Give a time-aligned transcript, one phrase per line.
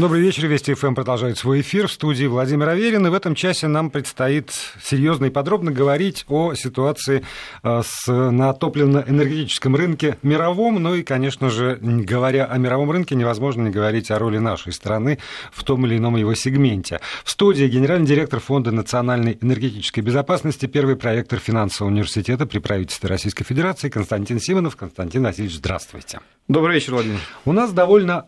[0.00, 0.46] Добрый вечер.
[0.46, 3.06] Вести ФМ продолжает свой эфир в студии Владимир Аверин.
[3.06, 4.50] И в этом часе нам предстоит
[4.82, 7.22] серьезно и подробно говорить о ситуации
[7.62, 10.82] э, с, на топливно-энергетическом рынке мировом.
[10.82, 15.18] Ну и, конечно же, говоря о мировом рынке, невозможно не говорить о роли нашей страны
[15.52, 17.02] в том или ином его сегменте.
[17.22, 23.44] В студии генеральный директор Фонда национальной энергетической безопасности, первый проектор финансового университета при правительстве Российской
[23.44, 24.76] Федерации Константин Симонов.
[24.76, 26.20] Константин Васильевич, здравствуйте.
[26.50, 27.20] Добрый вечер, Владимир.
[27.44, 28.26] У нас довольно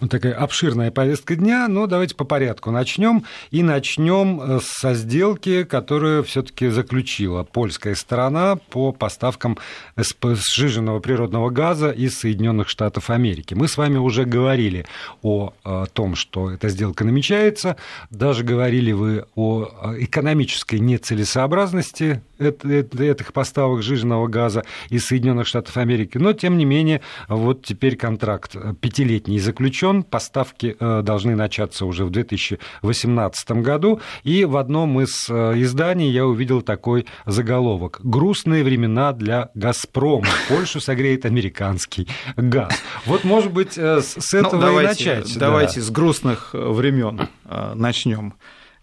[0.00, 3.24] э, такая обширная повестка дня, но давайте по порядку начнем.
[3.50, 9.58] И начнем э, со сделки, которую все-таки заключила польская сторона по поставкам
[9.96, 13.54] сжиженного природного газа из Соединенных Штатов Америки.
[13.54, 14.86] Мы с вами уже говорили
[15.22, 17.74] о, о том, что эта сделка намечается,
[18.10, 26.32] даже говорили вы о экономической нецелесообразности этих поставок сжиженного газа из Соединенных Штатов Америки, но
[26.32, 33.50] тем не менее вот теперь контракт пятилетний заключен, поставки э, должны начаться уже в 2018
[33.52, 40.26] году, и в одном из э, изданий я увидел такой заголовок «Грустные времена для «Газпрома».
[40.48, 42.72] Польшу согреет американский газ».
[43.06, 45.38] Вот, может быть, э, с ну, этого ну, давайте, и начать.
[45.38, 45.86] Давайте да.
[45.86, 47.28] с грустных времен
[47.74, 48.34] начнем.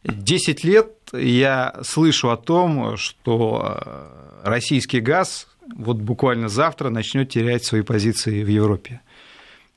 [0.07, 4.09] Десять лет я слышу о том, что
[4.41, 9.01] российский газ вот буквально завтра начнет терять свои позиции в Европе.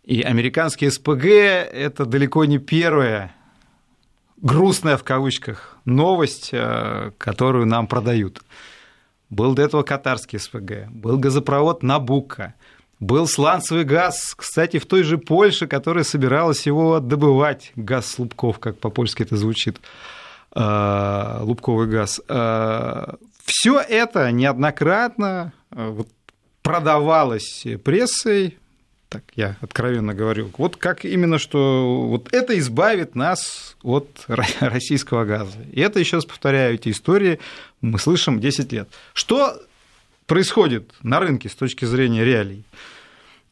[0.05, 3.35] И американский СПГ– это далеко не первая
[4.41, 8.41] грустная в кавычках новость, э, которую нам продают.
[9.31, 12.55] Был до этого катарский СПГ, был газопровод Набука,
[13.01, 18.59] был сланцевый газ, кстати, в той же Польше, которая собиралась его добывать, газ с лубков,
[18.61, 20.20] как по-польски это звучит, э,
[20.55, 22.21] лубковый газ.
[22.29, 26.09] Э, Все это неоднократно вот,
[26.63, 28.59] продавалось прессой,
[29.11, 34.25] так я откровенно говорю, вот как именно, что вот это избавит нас от
[34.61, 35.59] российского газа.
[35.73, 37.41] И это, еще раз повторяю, эти истории
[37.81, 38.89] мы слышим 10 лет.
[39.13, 39.61] Что
[40.27, 42.65] происходит на рынке с точки зрения реалий?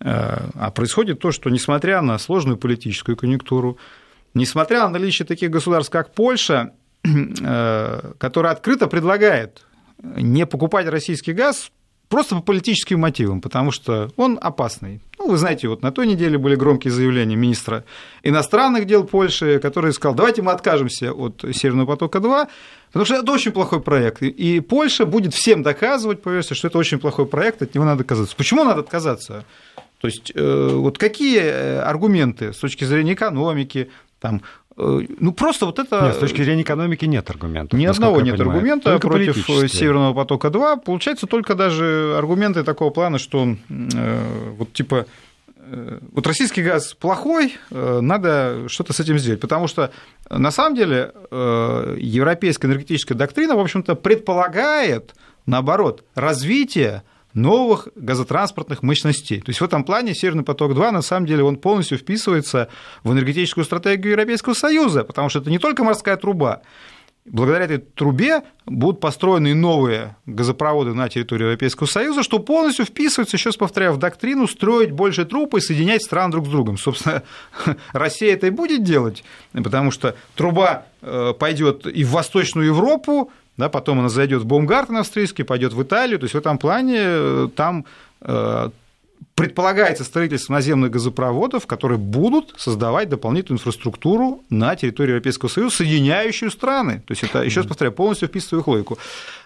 [0.00, 3.78] Э, а происходит то, что несмотря на сложную политическую конъюнктуру,
[4.34, 6.77] несмотря на наличие таких государств, как Польша, э,
[8.18, 9.64] которая открыто предлагает
[10.02, 11.70] не покупать российский газ
[12.08, 15.02] Просто по политическим мотивам, потому что он опасный.
[15.18, 17.84] Ну, вы знаете, вот на той неделе были громкие заявления министра
[18.22, 22.48] иностранных дел Польши, который сказал, давайте мы откажемся от Северного потока-2,
[22.86, 24.22] потому что это очень плохой проект.
[24.22, 28.34] И Польша будет всем доказывать, поверьте, что это очень плохой проект, от него надо отказаться.
[28.36, 29.44] Почему надо отказаться?
[30.00, 35.66] То есть, э, вот какие э, аргументы с точки зрения экономики, там, Э, ну, просто
[35.66, 36.02] вот это...
[36.02, 37.78] Нет, с точки зрения экономики нет аргументов.
[37.78, 38.56] Ни одного нет понимаю.
[38.56, 40.82] аргумента только против Северного потока-2.
[40.84, 45.06] Получается только даже аргументы такого плана, что э, вот типа
[45.56, 49.40] э, вот российский газ плохой, надо что-то с этим сделать.
[49.40, 49.90] Потому что
[50.30, 55.14] на самом деле европейская энергетическая доктрина, в общем-то, предполагает,
[55.44, 57.02] наоборот, развитие
[57.34, 59.40] новых газотранспортных мощностей.
[59.40, 62.68] То есть в этом плане Северный поток-2, на самом деле, он полностью вписывается
[63.04, 66.62] в энергетическую стратегию Европейского Союза, потому что это не только морская труба.
[67.30, 73.50] Благодаря этой трубе будут построены новые газопроводы на территории Европейского Союза, что полностью вписывается, еще
[73.50, 76.78] раз повторяю, в доктрину строить больше труб и соединять стран друг с другом.
[76.78, 77.22] Собственно,
[77.92, 83.68] Россия это и будет делать, потому что труба э, пойдет и в Восточную Европу, да,
[83.68, 87.48] потом она зайдет в Баумгартен австрийский, пойдет в Италию, то есть в этом плане э,
[87.54, 87.84] там
[88.22, 88.70] э,
[89.34, 97.02] предполагается строительство наземных газопроводов, которые будут создавать дополнительную инфраструктуру на территории Европейского Союза, соединяющую страны.
[97.06, 98.98] То есть это, еще раз повторяю, полностью вписываю их логику.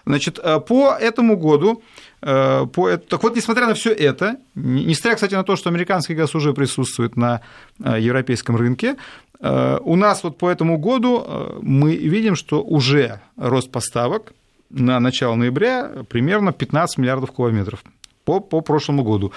[0.05, 1.83] Значит, э, по этому году,
[2.21, 6.53] по, так вот, несмотря на все это, несмотря, кстати, на то, что американский газ уже
[6.53, 7.41] присутствует на
[7.79, 8.95] европейском рынке,
[9.43, 14.33] Э, у нас вот по этому году э, мы видим, что уже рост поставок
[14.69, 17.83] на начало ноября примерно 15 миллиардов кубометров
[18.25, 19.31] по, по прошлому году.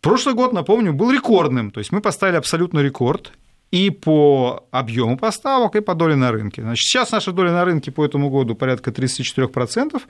[0.00, 3.32] Прошлый год, напомню, был рекордным, то есть мы поставили абсолютный рекорд
[3.70, 6.62] и по объему поставок, и по доле на рынке.
[6.62, 10.02] Значит, сейчас наша доля на рынке по этому году порядка 34%.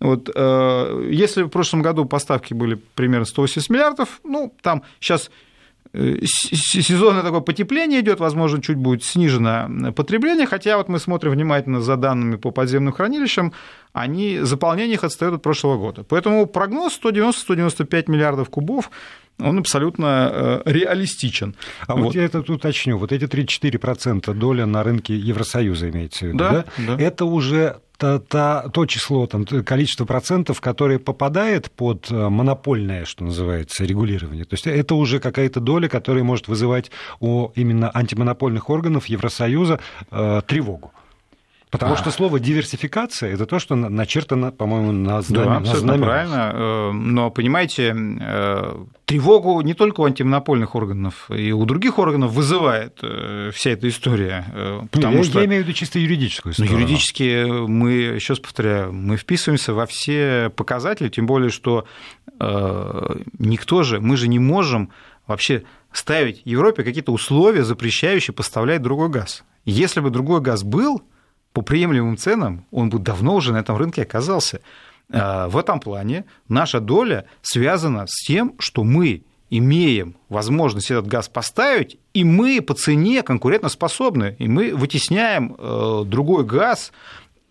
[0.00, 5.30] Вот, э, если в прошлом году поставки были примерно 180 миллиардов, ну, там сейчас
[5.94, 11.96] сезонное такое потепление идет, возможно, чуть будет снижено потребление, хотя вот мы смотрим внимательно за
[11.96, 13.52] данными по подземным хранилищам,
[13.92, 16.04] они, заполнение их отстает от прошлого года.
[16.04, 18.90] Поэтому прогноз 190-195 миллиардов кубов
[19.38, 21.56] он абсолютно э, реалистичен.
[21.86, 22.96] А вот, вот я это уточню.
[22.98, 26.50] Вот эти 34% доля на рынке Евросоюза имеется в виду, да?
[26.52, 26.64] да?
[26.96, 27.02] да.
[27.02, 33.84] Это уже то, то, то число, там, количество процентов, которое попадает под монопольное, что называется,
[33.84, 34.44] регулирование.
[34.44, 36.90] То есть это уже какая-то доля, которая может вызывать
[37.20, 39.78] у именно антимонопольных органов Евросоюза
[40.10, 40.92] э, тревогу.
[41.72, 41.96] Потому а.
[41.96, 45.46] что слово диверсификация это то, что начертано, по-моему, на знамя.
[45.46, 46.52] Да, абсолютно на правильно.
[46.54, 52.98] Э, но понимаете, э, тревогу не только у антимонопольных органов, и у других органов вызывает
[53.02, 54.84] э, вся эта история.
[54.90, 55.38] Потому я, что...
[55.40, 56.74] я имею в виду чисто юридическую сторону.
[56.74, 61.86] Но юридически мы, еще раз повторяю, мы вписываемся во все показатели, тем более, что
[63.38, 64.90] никто же, мы же не можем
[65.26, 69.42] вообще ставить Европе какие-то условия, запрещающие поставлять другой газ.
[69.64, 71.02] Если бы другой газ был,
[71.52, 74.60] по приемлемым ценам, он бы давно уже на этом рынке оказался.
[75.10, 81.28] А, в этом плане наша доля связана с тем, что мы имеем возможность этот газ
[81.28, 86.90] поставить, и мы по цене конкурентоспособны, и мы вытесняем э, другой газ,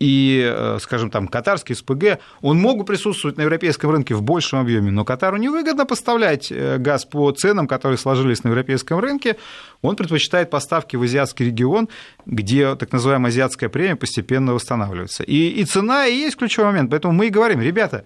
[0.02, 4.58] и, э, скажем, там, катарский СПГ, он мог бы присутствовать на европейском рынке в большем
[4.58, 9.38] объеме, но Катару невыгодно поставлять э, газ по ценам, которые сложились на европейском рынке,
[9.84, 11.88] он предпочитает поставки в азиатский регион,
[12.26, 15.22] где так называемая азиатская премия постепенно восстанавливается.
[15.22, 18.04] И, и цена и есть ключевой момент, поэтому мы и говорим, ребята,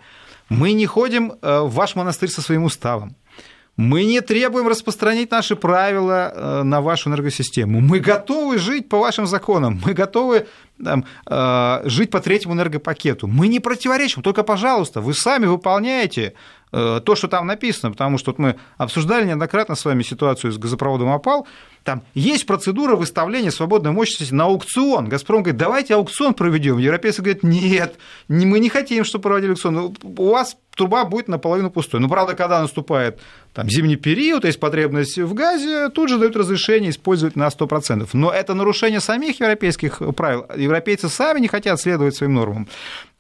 [0.50, 3.16] мы не ходим э, в ваш монастырь со своим уставом,
[3.78, 7.82] мы не требуем распространить наши правила э, на вашу энергосистему.
[7.82, 9.82] Мы готовы жить по вашим законам.
[9.86, 10.48] Мы готовы
[10.82, 13.28] там, э, жить по третьему энергопакету.
[13.28, 14.22] Мы не противоречим.
[14.22, 16.36] Только, пожалуйста, вы сами выполняете
[16.72, 17.92] э, то, что там написано.
[17.92, 21.46] Потому что вот мы обсуждали неоднократно с вами ситуацию с газопроводом «Опал».
[21.84, 25.10] Там есть процедура выставления свободной мощности на аукцион.
[25.10, 26.78] «Газпром» говорит, давайте аукцион проведем.
[26.78, 29.96] Европейцы говорят, нет, мы не хотим, чтобы проводили аукцион.
[30.02, 32.00] У вас труба будет наполовину пустой.
[32.00, 33.20] Но, правда, когда наступает
[33.54, 38.10] там, зимний период, есть потребность в газе, тут же дают разрешение использовать на 100%.
[38.14, 40.46] Но это нарушение самих европейских правил.
[40.56, 42.68] Европейцы сами не хотят следовать своим нормам.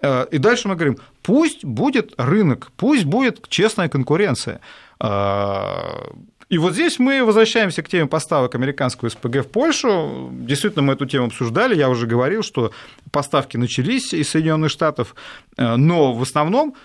[0.02, 4.60] Э, и дальше мы говорим, пусть будет рынок, пусть будет честная конкуренция.
[5.00, 6.12] Э,
[6.48, 10.30] и вот здесь мы возвращаемся к теме поставок американского СПГ в Польшу.
[10.32, 11.76] Действительно, мы эту тему обсуждали.
[11.76, 12.72] Я уже говорил, что
[13.12, 15.16] поставки начались из Соединенных Штатов,
[15.58, 16.76] э, но в основном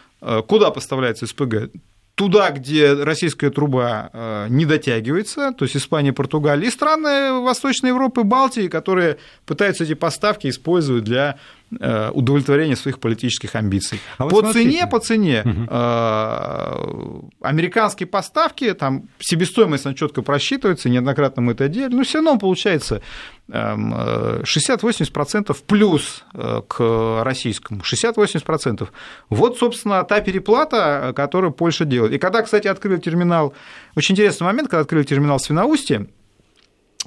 [0.46, 1.70] куда поставляется СПГ?
[2.14, 8.24] Туда, где российская труба э, не дотягивается, то есть Испания, Португалия, и страны Восточной Европы,
[8.24, 11.38] Балтии, которые пытаются эти поставки использовать для
[11.78, 14.00] Э, удовлетворения своих политических амбиций.
[14.18, 14.70] А по смотрите.
[14.70, 17.30] цене, по цене угу.
[17.40, 23.02] американские поставки, там себестоимость она четко просчитывается, неоднократно мы это делали, но все равно получается
[23.48, 28.88] 60-80% эм, плюс э, к российскому, 60-80%.
[29.28, 32.14] Вот, собственно, та переплата, которую Польша делает.
[32.14, 33.54] И когда, кстати, открыли терминал,
[33.94, 36.08] очень интересный момент, когда открыли терминал в Свиноусте,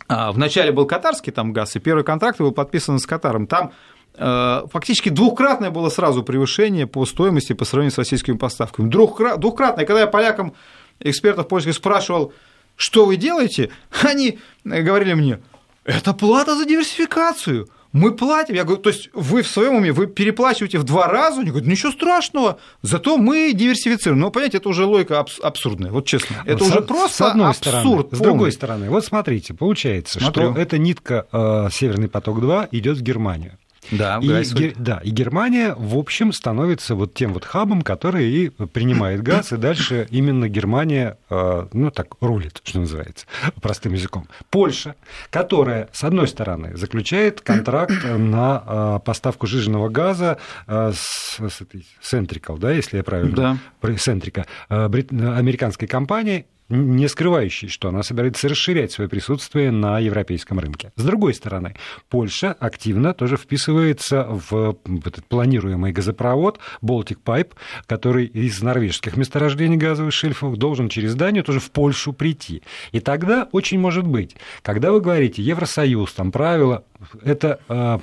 [0.08, 3.48] а, Вначале был катарский там газ, и первый контракт был подписан с Катаром.
[3.48, 3.72] Там
[4.16, 8.90] фактически двухкратное было сразу превышение по стоимости по сравнению с российскими поставками.
[8.90, 9.86] Двухкратное.
[9.86, 10.54] Когда я полякам,
[11.00, 12.34] экспертов польских спрашивал,
[12.76, 13.72] что вы делаете,
[14.04, 15.40] они говорили мне,
[15.86, 17.68] это плата за диверсификацию.
[17.92, 18.56] Мы платим.
[18.56, 21.42] Я говорю, то есть вы в своем уме, вы переплачиваете в два раза?
[21.42, 24.20] Они говорят, ничего страшного, зато мы диверсифицируем.
[24.20, 26.38] Но, понимаете, это уже логика абсурдная, вот честно.
[26.46, 27.68] Это с, уже просто с одной абсурд.
[27.68, 27.84] Стороны.
[27.84, 28.16] Полный.
[28.16, 30.54] С другой стороны, вот смотрите, получается, Смотрю.
[30.54, 33.60] что эта нитка э, Северный поток-2 идет в Германию.
[33.92, 38.50] Да, и, ге, да, и Германия, в общем, становится вот тем вот хабом, который и
[38.50, 43.26] принимает газ, и дальше именно Германия, э, ну, так, рулит, что называется,
[43.62, 44.28] простым языком.
[44.50, 44.96] Польша,
[45.30, 50.38] которая, с одной стороны, заключает контракт на э, поставку жиженного газа
[50.68, 53.58] э, с, с этой Centrical, да, если я правильно, да.
[53.82, 60.92] Centrica, американской компании, не скрывающей, что она собирается расширять свое присутствие на европейском рынке.
[60.96, 61.76] С другой стороны,
[62.10, 67.52] Польша активно тоже вписывается в этот планируемый газопровод Baltic Pipe,
[67.86, 72.64] который из норвежских месторождений газовых шельфов должен через Данию тоже в Польшу прийти.
[72.92, 76.84] И тогда очень может быть, когда вы говорите Евросоюз, там правила,
[77.24, 78.02] это а,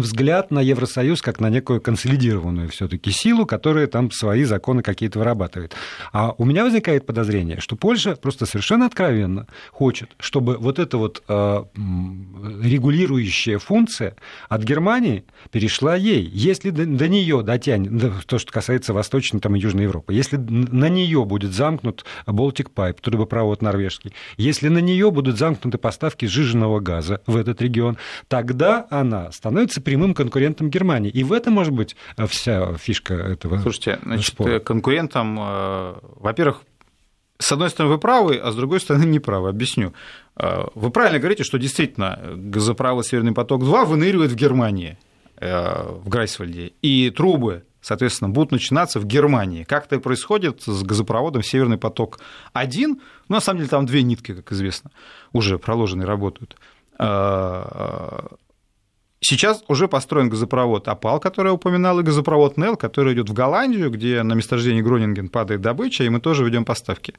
[0.00, 5.74] взгляд на Евросоюз как на некую консолидированную все-таки силу, которая там свои законы какие-то вырабатывает.
[6.12, 11.22] А у меня возникает подозрение, что Польша просто совершенно откровенно хочет, чтобы вот эта вот
[11.28, 11.64] э,
[12.62, 14.16] регулирующая функция
[14.48, 16.24] от Германии перешла ей.
[16.32, 20.88] Если до, до нее дотянет, то, что касается Восточной там, и Южной Европы, если на
[20.88, 27.20] нее будет замкнут Baltic Pipe, трубопровод норвежский, если на нее будут замкнуты поставки сжиженного газа
[27.26, 27.96] в этот регион,
[28.28, 31.10] тогда она становится прямым конкурентом Германии.
[31.10, 31.96] И в этом, может быть,
[32.28, 34.58] вся фишка этого Слушайте, значит, спора.
[34.60, 36.62] конкурентом, э, во-первых,
[37.38, 39.48] с одной стороны, вы правы, а с другой стороны, не правы.
[39.48, 39.92] Объясню.
[40.36, 44.98] Э, вы правильно говорите, что действительно газопровод «Северный поток-2» выныривает в Германии.
[45.40, 49.64] в Грайсвальде, и трубы соответственно, будут начинаться в Германии.
[49.64, 52.86] Как это происходит с газопроводом «Северный поток-1».
[52.86, 52.98] Ну,
[53.28, 54.90] на самом деле, там две нитки, как известно,
[55.32, 56.56] уже проложенные работают.
[59.26, 63.90] Сейчас уже построен газопровод «Опал», который я упоминал, и газопровод «Нел», который идет в Голландию,
[63.90, 67.14] где на месторождении Гронинген падает добыча, и мы тоже ведем поставки.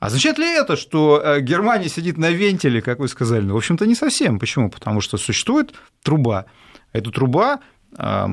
[0.00, 3.42] Означает ли это, что э, Германия сидит на вентиле, как вы сказали?
[3.42, 4.38] Ну, в общем-то, не совсем.
[4.38, 4.68] Почему?
[4.68, 6.44] Потому что существует труба.
[6.92, 7.60] Эта труба,
[7.96, 8.26] э,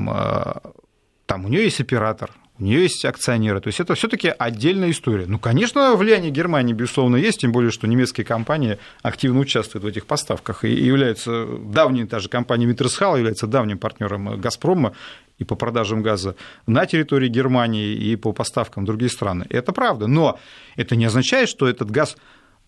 [1.26, 3.62] там у нее есть оператор, у нее есть акционеры.
[3.62, 5.26] То есть это все-таки отдельная история.
[5.28, 10.06] Ну, конечно, влияние Германии, безусловно, есть, тем более, что немецкие компании активно участвуют в этих
[10.06, 14.94] поставках и являются давней, даже компания Миттерсхал является давним партнером Газпрома
[15.38, 16.36] и по продажам газа
[16.66, 19.46] на территории Германии и по поставкам в другие страны.
[19.50, 20.40] Это правда, но
[20.76, 22.18] это не означает, что этот газ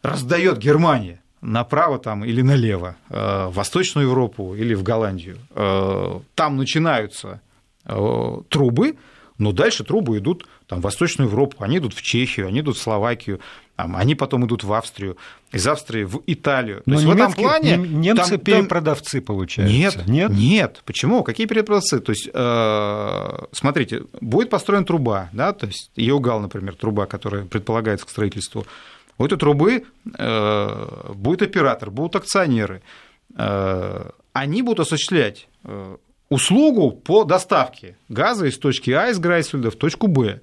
[0.03, 5.37] раздает Германия направо там или налево, э, в Восточную Европу или в Голландию.
[5.55, 7.41] Э, там начинаются
[7.85, 8.95] э, трубы,
[9.39, 12.81] но дальше трубы идут там, в Восточную Европу, они идут в Чехию, они идут в
[12.81, 13.39] Словакию,
[13.77, 15.17] там, они потом идут в Австрию,
[15.53, 16.83] из Австрии в Италию.
[16.85, 19.75] Но То есть в этом плане немцы там, перепродавцы получаются.
[19.75, 20.81] Нет, нет, нет.
[20.85, 21.23] Почему?
[21.23, 22.01] Какие перепродавцы?
[22.01, 28.05] То есть, э, смотрите, будет построена труба, да, то есть Еугал, например, труба, которая предполагается
[28.05, 28.67] к строительству.
[29.17, 29.85] У этой трубы
[30.17, 32.81] э, будет оператор, будут акционеры.
[33.37, 35.47] Э, они будут осуществлять
[36.29, 40.41] услугу по доставке газа из точки А из Грайсфельда в точку Б.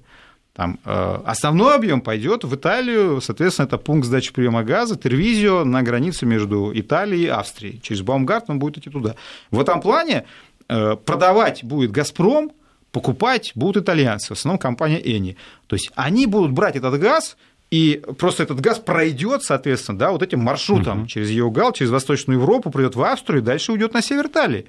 [0.53, 5.83] Там, э, основной объем пойдет в Италию, соответственно, это пункт сдачи приема газа, Тервизио на
[5.83, 7.79] границе между Италией и Австрией.
[7.81, 9.15] Через Баумгарт он будет идти туда.
[9.51, 10.25] В этом плане
[10.67, 12.51] э, продавать будет «Газпром»,
[12.91, 15.37] покупать будут итальянцы, в основном компания Эни.
[15.67, 17.37] То есть они будут брать этот газ,
[17.69, 21.07] и просто этот газ пройдет, соответственно, да, вот этим маршрутом угу.
[21.07, 24.65] через Еугал, через Восточную Европу, придет в Австрию, и дальше уйдет на север Италии.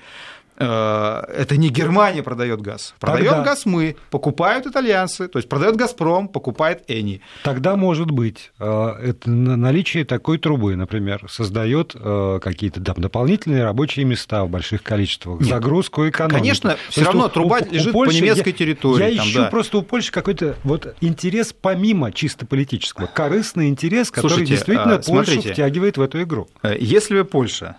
[0.58, 2.94] Э, это не Германия продает газ.
[2.98, 3.44] Продает Тогда...
[3.44, 7.20] газ мы, покупают итальянцы, то есть продает Газпром, покупает Эни.
[7.44, 14.44] Тогда может быть э, это наличие такой трубы, например, создает э, какие-то дополнительные рабочие места
[14.44, 15.48] в больших количествах, Нет.
[15.48, 16.38] загрузку экономики.
[16.38, 19.02] Конечно, все равно труба у, лежит у Польши, по немецкой территории.
[19.04, 19.50] Я, я там, ищу да.
[19.50, 25.32] просто у Польши какой-то вот интерес помимо чисто политического, корыстный интерес, который Слушайте, действительно Польшу
[25.32, 26.48] смотрите, втягивает в эту игру.
[26.64, 27.76] Если бы Польша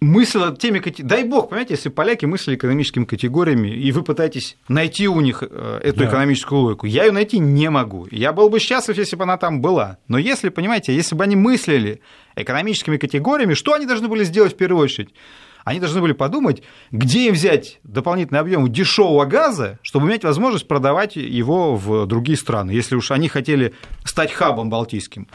[0.00, 5.20] мысль теми дай бог, понимаете, если поляки мыслили экономическими категориями, и вы пытаетесь найти у
[5.20, 6.08] них э, эту да.
[6.08, 8.06] экономическую логику, я ее найти не могу.
[8.10, 9.98] Я был бы счастлив, если бы она там была.
[10.06, 12.00] Но если, понимаете, если бы они мыслили
[12.36, 15.10] экономическими категориями, что они должны были сделать в первую очередь?
[15.64, 16.62] Они должны были подумать,
[16.92, 22.70] где им взять дополнительный объем дешевого газа, чтобы иметь возможность продавать его в другие страны,
[22.70, 23.74] если уж они хотели
[24.04, 25.26] стать хабом балтийским.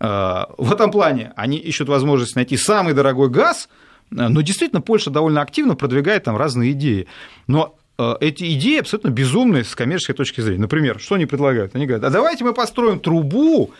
[0.00, 3.68] Э, в этом плане они ищут возможность найти самый дорогой газ–
[4.12, 7.06] но действительно Польша довольно активно продвигает там разные идеи.
[7.46, 10.60] Но э, эти идеи абсолютно безумные с коммерческой точки зрения.
[10.60, 11.74] Например, что они предлагают?
[11.74, 13.72] Они говорят, а давайте мы построим трубу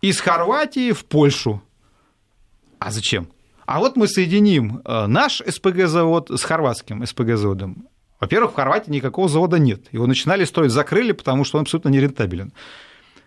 [0.00, 1.62] из Хорватии в Польшу.
[2.78, 3.28] А зачем?
[3.66, 7.88] А вот мы соединим э, наш СПГ-завод с хорватским СПГ-заводом.
[8.20, 9.86] Во-первых, в Хорватии никакого завода нет.
[9.92, 12.52] Его начинали строить, закрыли, потому что он абсолютно нерентабелен.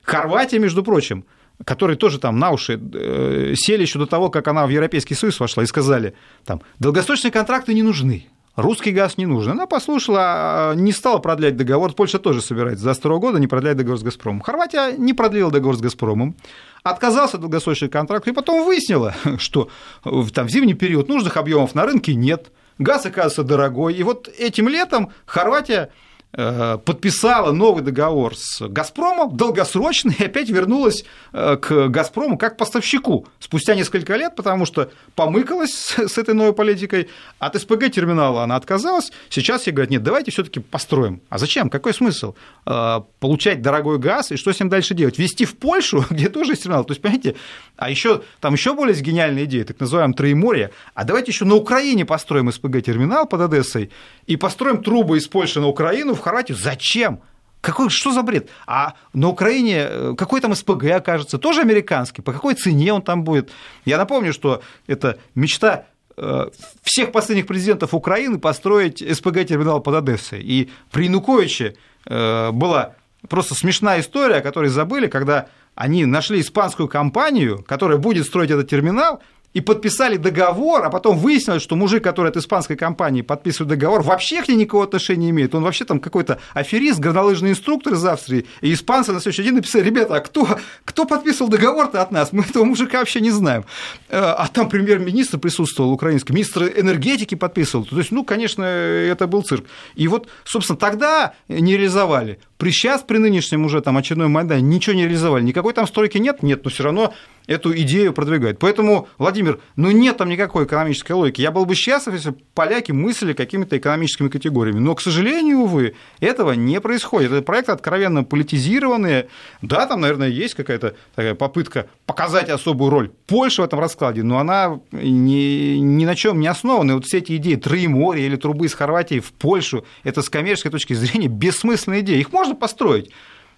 [0.03, 1.25] Хорватия, между прочим,
[1.65, 5.39] которые тоже там на уши э, сели еще до того, как она в Европейский Союз
[5.39, 6.13] вошла, и сказали,
[6.45, 9.53] там, долгосрочные контракты не нужны, русский газ не нужен.
[9.53, 11.93] Она послушала, а, не стала продлять договор.
[11.93, 14.41] Польша тоже собирается за 2 года не продлять договор с «Газпромом».
[14.41, 16.35] Хорватия не продлила договор с «Газпромом»,
[16.83, 19.69] отказался от долгосрочных контрактов, и потом выяснила, что
[20.03, 23.93] там, в зимний период нужных объемов на рынке нет, газ оказывается дорогой.
[23.93, 25.91] И вот этим летом Хорватия Э,
[26.37, 31.03] подписала новый договор с «Газпромом», долгосрочный, и опять вернулась
[31.33, 37.09] э, к «Газпрому» как поставщику спустя несколько лет, потому что помыкалась с этой новой политикой,
[37.39, 41.21] от СПГ-терминала она отказалась, сейчас ей говорят, нет, давайте все таки построим.
[41.29, 41.71] А зачем?
[41.71, 42.35] Какой смысл?
[42.67, 45.17] Э, получать дорогой газ, и что с ним дальше делать?
[45.17, 46.85] Вести в Польшу, где тоже есть терминал?
[46.85, 47.35] То есть, понимаете,
[47.77, 52.05] а еще там еще более гениальная идея, так называемое Троеморье, а давайте еще на Украине
[52.05, 53.89] построим СПГ-терминал под Одессой
[54.27, 56.57] и построим трубы из Польши на Украину, в Хорватию.
[56.57, 57.21] Зачем?
[57.61, 58.49] Какой, что за бред?
[58.65, 61.37] А на Украине э, какой там СПГ окажется?
[61.37, 62.21] Тоже американский?
[62.21, 63.49] По какой цене он там будет?
[63.85, 65.85] Я напомню, что это мечта
[66.17, 66.49] э,
[66.83, 70.41] всех последних президентов Украины построить СПГ-терминал под Одессой.
[70.43, 72.95] И при Януковиче э, была
[73.29, 78.69] просто смешная история, о которой забыли, когда они нашли испанскую компанию, которая будет строить этот
[78.69, 79.21] терминал,
[79.53, 84.43] и подписали договор, а потом выяснилось, что мужик, который от испанской компании подписывает договор, вообще
[84.43, 85.55] к ней никакого отношения не имеет.
[85.55, 89.83] Он вообще там какой-то аферист, горнолыжный инструктор из Австрии, и испанцы на следующий день написали,
[89.83, 90.47] ребята, а кто,
[90.85, 92.31] кто подписывал договор-то от нас?
[92.31, 93.65] Мы этого мужика вообще не знаем.
[94.09, 97.85] Э, а там премьер-министр присутствовал, украинский, министр энергетики подписывал.
[97.85, 99.65] То есть, ну, конечно, это был цирк.
[99.95, 102.39] И вот, собственно, тогда не реализовали.
[102.57, 105.43] При сейчас, при нынешнем уже там очередной Майдане ничего не реализовали.
[105.43, 106.41] Никакой там стройки нет?
[106.41, 107.13] Нет, но все равно
[107.47, 108.59] эту идею продвигают.
[108.59, 111.41] Поэтому, Владимир, ну нет там никакой экономической логики.
[111.41, 114.79] Я был бы счастлив, если поляки мыслили какими-то экономическими категориями.
[114.79, 117.31] Но, к сожалению, увы, этого не происходит.
[117.31, 119.29] Это проекты откровенно политизированные.
[119.61, 124.39] Да, там, наверное, есть какая-то такая попытка показать особую роль Польши в этом раскладе, но
[124.39, 126.91] она ни, ни на чем не основана.
[126.91, 130.71] И вот все эти идеи Троеморья или трубы из Хорватии в Польшу, это с коммерческой
[130.71, 132.19] точки зрения бессмысленные идеи.
[132.19, 133.11] Их можно построить.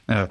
[0.08, 0.28] Э,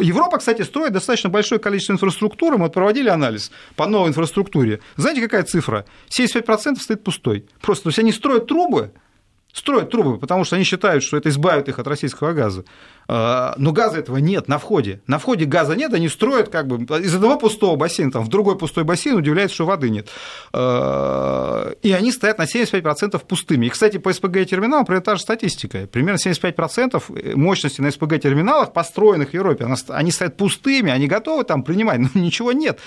[0.00, 2.56] Европа, кстати, строит достаточно большое количество инфраструктуры.
[2.56, 4.80] Мы вот проводили анализ по новой инфраструктуре.
[4.96, 5.84] Знаете, какая цифра?
[6.08, 7.46] 75% стоит пустой.
[7.60, 8.92] Просто, то есть они строят трубы,
[9.52, 12.64] строят трубы, потому что они считают, что это избавит их от российского газа.
[13.08, 15.00] А, но газа этого нет на входе.
[15.06, 18.58] На входе газа нет, они строят как бы из одного пустого бассейна, там, в другой
[18.58, 20.08] пустой бассейн, удивляются, что воды нет.
[20.52, 23.66] А, и они стоят на 75% пустыми.
[23.66, 25.86] И, кстати, по СПГ-терминалам, например, та же статистика.
[25.86, 32.00] Примерно 75% мощности на СПГ-терминалах, построенных в Европе, они стоят пустыми, они готовы там принимать,
[32.00, 32.80] но ничего нет.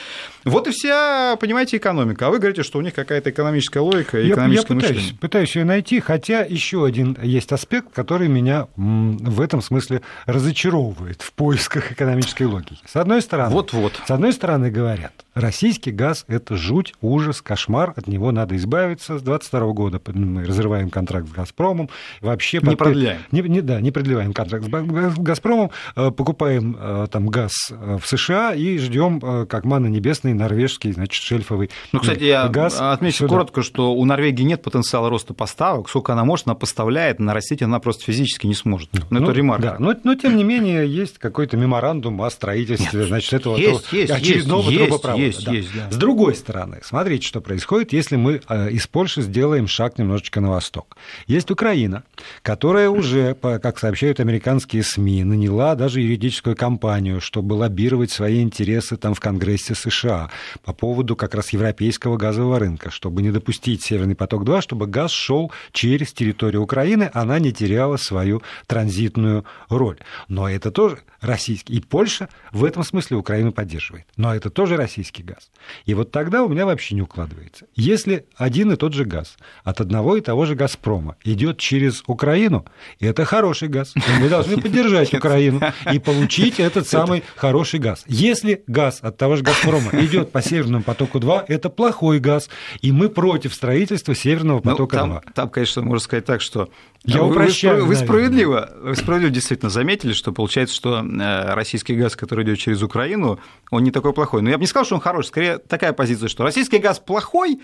[0.44, 2.28] Вот и вся, понимаете, экономика.
[2.28, 5.20] А вы говорите, что у них какая-то экономическая логика и экономическое я пытаюсь, мышление.
[5.20, 11.34] пытаюсь ее найти, хотя еще один есть аспект, который меня в этом смысле разочаровывает в
[11.34, 12.78] поисках экономической логики.
[12.86, 13.94] С одной стороны, вот -вот.
[14.06, 19.18] С одной стороны говорят, российский газ– это жуть, ужас, кошмар, от него надо избавиться.
[19.18, 21.90] С 22 года мы разрываем контракт с «Газпромом».
[22.22, 23.22] Вообще не продлеваем.
[23.32, 28.08] Не, не, да, не продлеваем контракт с «Газпромом», э, покупаем э, там газ э, в
[28.08, 33.30] США и ждем, как мана небесный, норвежский, значит, шельфовый Ну, кстати, я газ отмечу сюда.
[33.30, 35.90] коротко, что у Норвегии нет потенциала роста поставок.
[35.90, 38.90] Сколько она может, она поставляет, нарастить она просто физически не сможет.
[38.94, 39.64] Ну, ну это ремарка.
[39.64, 43.92] Да, но, но тем не менее есть какой-то меморандум о строительстве, Нет, значит, этого есть,
[43.92, 45.24] есть, очередного есть, трубопровода.
[45.24, 45.52] Есть, да.
[45.52, 45.92] есть, да.
[45.92, 50.50] С другой стороны, смотрите, что происходит, если мы э, из Польши сделаем шаг немножечко на
[50.50, 50.98] восток.
[51.28, 52.04] Есть Украина,
[52.42, 59.14] которая уже, как сообщают американские СМИ, наняла даже юридическую компанию, чтобы лоббировать свои интересы там
[59.14, 60.30] в Конгрессе США
[60.64, 65.52] по поводу как раз европейского газового рынка, чтобы не допустить Северный поток-2, чтобы газ шел
[65.72, 69.89] через территорию Украины, она не теряла свою транзитную роль.
[70.28, 71.74] Но это тоже российский.
[71.74, 74.06] И Польша в этом смысле Украину поддерживает.
[74.16, 75.50] Но это тоже российский газ.
[75.86, 77.66] И вот тогда у меня вообще не укладывается.
[77.76, 82.66] Если один и тот же газ от одного и того же «Газпрома» идет через Украину,
[83.00, 83.94] это хороший газ.
[83.96, 88.04] И мы должны поддержать Украину и получить этот самый хороший газ.
[88.08, 92.50] Если газ от того же «Газпрома» идет по Северному потоку-2, это плохой газ.
[92.82, 94.98] И мы против строительства Северного ну, потока-2.
[94.98, 96.70] там, там, конечно, можно сказать так, что
[97.06, 97.82] я вы, упрощаю.
[97.82, 102.60] Вы, вы справедливо, вы справедливо действительно заметили, что получается, что э, российский газ, который идет
[102.60, 103.40] через Украину,
[103.72, 104.42] он не такой плохой.
[104.42, 105.28] Но я бы не сказал, что он хороший.
[105.28, 107.62] Скорее такая позиция, что российский газ плохой,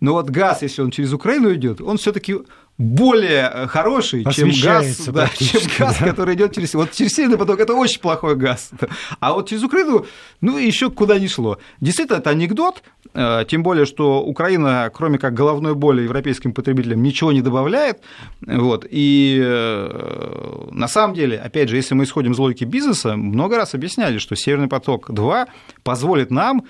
[0.00, 2.36] но вот газ, если он через Украину идет, он все-таки
[2.78, 6.06] более э, хороший, чем газ, да, чем газ, да?
[6.06, 8.70] который идет через вот через северный поток, это очень плохой газ.
[9.20, 10.04] А вот через Украину,
[10.42, 11.58] ну еще куда ни шло.
[11.80, 12.82] Действительно, это анекдот,
[13.14, 18.00] э, тем более, что Украина, кроме как головной боли европейским потребителям, ничего не добавляет.
[18.46, 18.86] Вот.
[18.90, 23.74] И э, на самом деле, опять же, если мы исходим из логики бизнеса, много раз
[23.74, 25.46] объясняли, что Северный поток-2
[25.82, 26.66] позволит нам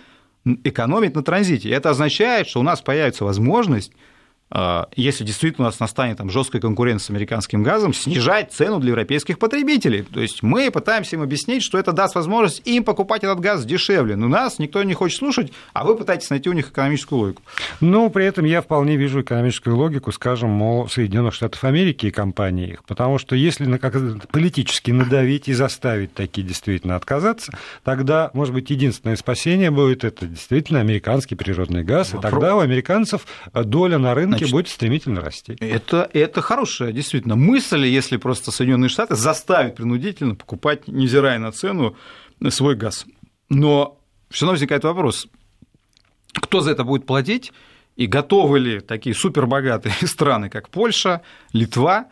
[0.65, 1.71] экономить на транзите.
[1.71, 3.93] Это означает, что у нас появится возможность
[4.95, 9.41] если действительно у нас настанет там жесткая конкуренция с американским газом, снижать цену для европейских
[9.41, 10.03] потребителей.
[10.03, 14.15] То есть мы пытаемся им объяснить, что это даст возможность им покупать этот газ дешевле.
[14.15, 17.43] Но нас никто не хочет слушать, а вы пытаетесь найти у них экономическую логику.
[17.81, 22.71] Ну, при этом я вполне вижу экономическую логику, скажем, о Соединенных Штатах Америки и компании
[22.71, 22.85] их.
[22.85, 23.95] Потому что если на как
[24.29, 30.79] политически надавить и заставить такие действительно отказаться, тогда, может быть, единственное спасение будет это действительно
[30.81, 32.15] американский природный газ.
[32.15, 35.57] И тогда у американцев доля на рынке Значит, будет стремительно расти.
[35.61, 41.97] Это, это хорошая действительно мысль, если просто Соединенные Штаты заставят принудительно покупать, невзирая на цену,
[42.51, 43.07] свой газ.
[43.49, 43.99] Но
[44.31, 45.29] все равно возникает вопрос,
[46.33, 47.53] кто за это будет платить,
[47.97, 51.23] и готовы ли такие супербогатые страны, как Польша,
[51.53, 52.07] Литва,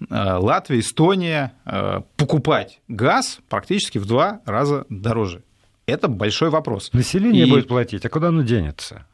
[0.00, 5.42] э, Латвия, Эстония, э, покупать газ практически в два раза дороже?
[5.86, 6.90] Это большой вопрос.
[6.92, 7.50] Население и...
[7.50, 9.06] будет платить, а куда оно денется?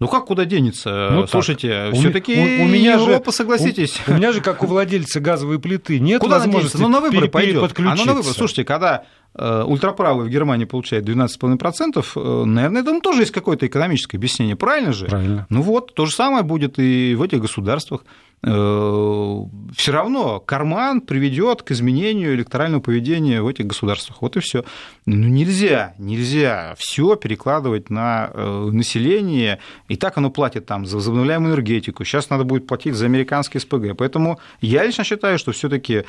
[0.00, 1.08] Ну как куда денется?
[1.10, 4.00] Ну, Слушайте, все-таки у, у меня Европа, же, согласитесь.
[4.06, 7.28] У, у меня же, как у владельца газовой плиты, нет куда возможности Ну, на выборы
[7.28, 7.72] пойдет.
[7.78, 9.04] А на выборы, слушайте, когда
[9.34, 14.92] э, ультраправый в Германии получает 12,5%, э, наверное, там тоже есть какое-то экономическое объяснение, правильно
[14.92, 15.06] же?
[15.06, 15.46] Правильно.
[15.48, 18.04] Ну вот, то же самое будет и в этих государствах.
[18.46, 24.20] Э, все равно карман приведет к изменению электорального поведения в этих государствах.
[24.20, 24.64] Вот и все.
[25.06, 29.60] Ну нельзя, нельзя все перекладывать на э, население.
[29.88, 32.04] И так оно платит там за возобновляемую энергетику.
[32.04, 33.96] Сейчас надо будет платить за американские СПГ.
[33.96, 36.04] Поэтому я лично считаю, что все-таки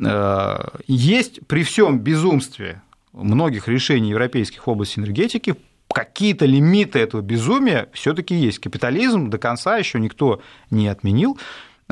[0.00, 5.56] э, есть при всем безумстве многих решений европейских в области энергетики
[5.92, 8.60] какие-то лимиты этого безумия все-таки есть.
[8.60, 11.36] Капитализм до конца еще никто не отменил.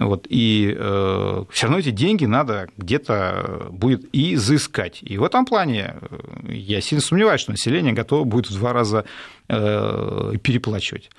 [0.00, 5.00] Вот, и э, все равно эти деньги надо где-то будет изыскать.
[5.02, 9.04] И в этом плане э, я сильно сомневаюсь, что население готово будет в два раза
[9.48, 11.10] э, переплачивать.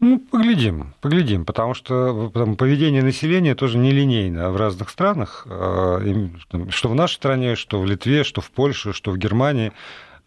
[0.00, 6.28] Ну, поглядим, поглядим, потому что поведение населения тоже нелинейно в разных странах, э,
[6.70, 9.72] что в нашей стране, что в Литве, что в Польше, что в Германии.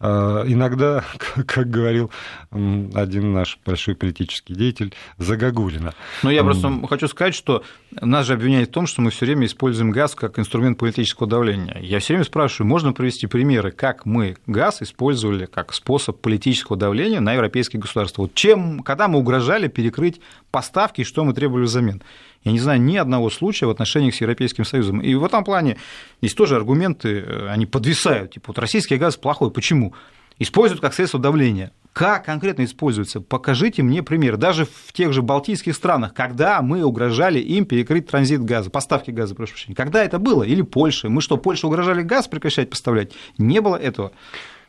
[0.00, 1.04] А, иногда,
[1.46, 2.10] как говорил
[2.50, 5.94] один наш большой политический деятель, Загогулина.
[6.22, 7.62] Но я просто хочу сказать, что
[8.00, 11.78] нас же обвиняют в том, что мы все время используем газ как инструмент политического давления.
[11.80, 17.20] Я все время спрашиваю, можно привести примеры, как мы газ использовали как способ политического давления
[17.20, 18.22] на европейские государства?
[18.22, 22.02] Вот чем, когда мы угрожали перекрыть поставки, что мы требовали взамен?
[22.44, 25.00] Я не знаю ни одного случая в отношениях с Европейским Союзом.
[25.00, 25.78] И в этом плане
[26.20, 28.32] есть тоже аргументы, э, они подвисают.
[28.32, 29.50] Типа, вот российский газ плохой.
[29.50, 29.94] Почему?
[30.38, 31.72] Используют как средство давления.
[31.94, 33.20] Как конкретно используется?
[33.20, 34.36] Покажите мне пример.
[34.36, 39.34] Даже в тех же балтийских странах, когда мы угрожали им перекрыть транзит газа, поставки газа,
[39.34, 39.76] прошу прощения.
[39.76, 40.42] Когда это было?
[40.42, 41.08] Или Польша?
[41.08, 43.12] Мы что, Польше угрожали газ прекращать поставлять?
[43.38, 44.10] Не было этого.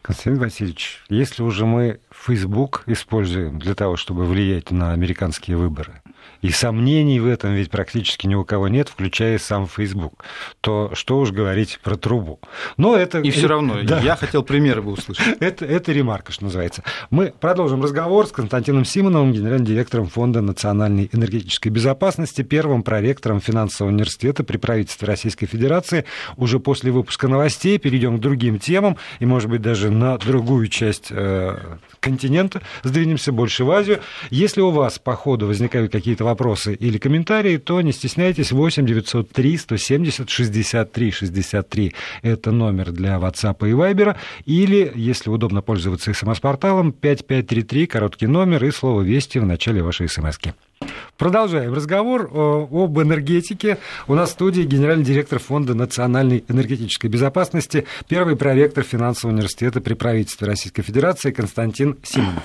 [0.04, 6.04] Константин Васильевич, если уже мы Facebook используем для того, чтобы влиять на американские выборы,
[6.42, 10.24] и сомнений в этом ведь практически ни у кого нет, включая сам Facebook,
[10.62, 12.40] то что уж говорить про трубу.
[12.78, 13.20] Но это...
[13.20, 14.00] И все равно, да.
[14.00, 15.26] я хотел примеры бы услышать.
[15.40, 16.84] это, это ремарка, что называется.
[17.10, 23.92] Мы продолжим разговор с Константином Симоновым, генеральным директором Фонда национальной энергетической безопасности, первым проректором финансового
[23.92, 26.06] университета при правительстве Российской Федерации.
[26.38, 31.08] Уже после выпуска новостей перейдем к другим темам и, может быть, даже на другую часть
[31.10, 31.58] э,
[32.00, 34.02] континента, сдвинемся больше в Азию.
[34.30, 39.58] Если у вас по ходу возникают какие-то вопросы или комментарии, то не стесняйтесь, 8 903
[39.58, 47.88] 170 63 63 это номер для WhatsApp и Viber, или, если удобно пользоваться смс-порталом, 5533,
[47.88, 50.54] короткий номер и слово «Вести» в начале вашей смс -ки.
[51.18, 53.78] Продолжаем разговор э, об энергетике.
[54.08, 59.94] У нас в студии генеральный директор Фонда национальной энергетической безопасности, первый проректор финансового университета при
[59.94, 62.44] правительстве Российской Федерации Константин Симонов.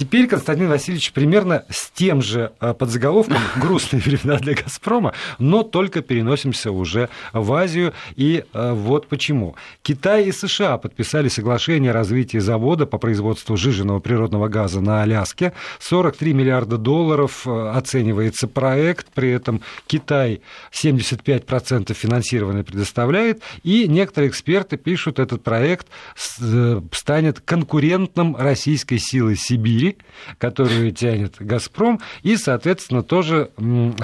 [0.00, 6.00] Теперь Константин Васильевич примерно с тем же э, подзаголовком «Грустные времена для «Газпрома», но только
[6.00, 7.92] переносимся уже в Азию.
[8.16, 9.56] И э, вот почему.
[9.82, 15.52] Китай и США подписали соглашение о развитии завода по производству жиженного природного газа на Аляске.
[15.80, 17.72] 43 миллиарда долларов э,
[18.10, 20.40] оценивается проект, при этом Китай
[20.72, 29.96] 75% финансирования предоставляет, и некоторые эксперты пишут, этот проект станет конкурентным российской силой Сибири
[30.38, 33.50] которую тянет «Газпром», и, соответственно, тоже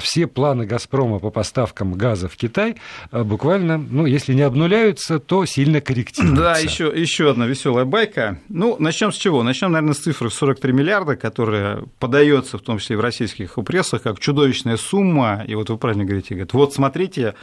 [0.01, 2.75] все планы «Газпрома» по поставкам газа в Китай
[3.11, 6.41] э, буквально, ну, если не обнуляются, то сильно корректируются.
[6.41, 8.39] Да, еще, еще одна веселая байка.
[8.49, 9.43] Ну, начнем с чего?
[9.43, 13.57] Начнем, наверное, с цифры 43 миллиарда, которая подается в том числе и в российских
[13.97, 15.43] прессах как чудовищная сумма.
[15.47, 17.35] И вот вы правильно говорите, говорят, вот смотрите,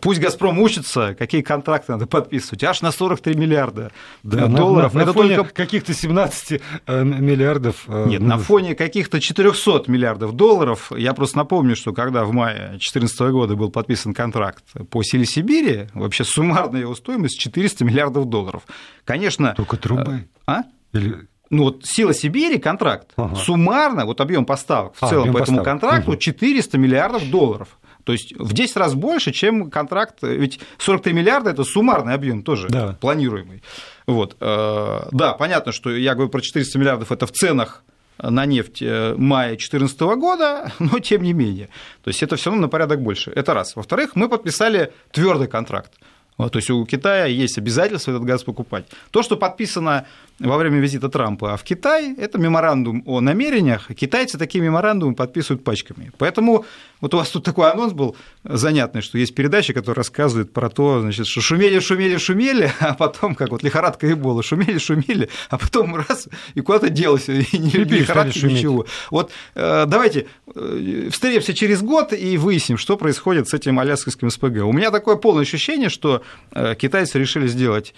[0.00, 3.90] пусть «Газпром» учится, какие контракты надо подписывать, аж на 43 миллиарда
[4.22, 4.94] да, долларов.
[4.94, 5.54] На, на, на фоне только...
[5.54, 7.84] каких-то 17 э, миллиардов.
[7.88, 10.92] Э, Нет, на фоне каких-то 400 миллиардов долларов.
[10.96, 15.88] Я просто напомню, что когда в мае 2014 года был подписан контракт по силе Сибири,
[15.94, 18.62] вообще суммарная его стоимость 400 миллиардов долларов.
[19.04, 19.54] Конечно...
[19.56, 20.26] Только трубы?
[20.46, 20.62] Э, а?
[20.92, 23.34] Или ну вот сила Сибири контракт ага.
[23.34, 25.64] суммарно вот объем поставок в а, целом по этому поставок.
[25.64, 27.78] контракту 400 миллиардов долларов.
[28.04, 30.18] То есть в 10 раз больше, чем контракт.
[30.22, 32.96] Ведь 43 миллиарда– это суммарный объем тоже да.
[33.00, 33.62] планируемый.
[34.06, 34.36] Вот.
[34.40, 37.82] Э, да, понятно, что я говорю про 400 миллиардов– это в ценах
[38.18, 41.68] на нефть э, мая 2014 года, но тем не менее.
[42.02, 43.30] То есть это все равно на порядок больше.
[43.34, 43.76] Это раз.
[43.76, 45.92] Во-вторых, мы подписали твердый контракт.
[46.36, 48.86] То есть у Китая есть обязательство этот газ покупать.
[49.10, 50.06] То, что подписано
[50.40, 53.88] во время визита Трампа в Китай, это меморандум о намерениях.
[53.94, 56.12] Китайцы такие меморандумы подписывают пачками.
[56.18, 56.64] Поэтому
[57.00, 61.00] вот у вас тут такой анонс был занятный, что есть передача, которая рассказывает про то,
[61.00, 65.96] значит, что шумели, шумели, шумели, а потом, как вот лихорадка Эбола, шумели, шумели, а потом
[65.96, 68.86] раз, и куда-то делось, и не лихорадки, ничего.
[69.10, 74.64] Вот э, давайте э, встретимся через год и выясним, что происходит с этим аляскинским СПГ.
[74.64, 76.22] У меня такое полное ощущение, что
[76.52, 77.94] э, китайцы решили сделать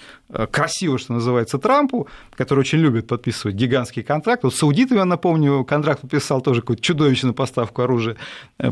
[0.50, 4.46] красиво, что называется, Трампу, который очень любит подписывать гигантские контракты.
[4.46, 8.16] Вот саудитами, я напомню, контракт подписал тоже какую-то чудовищную поставку оружия,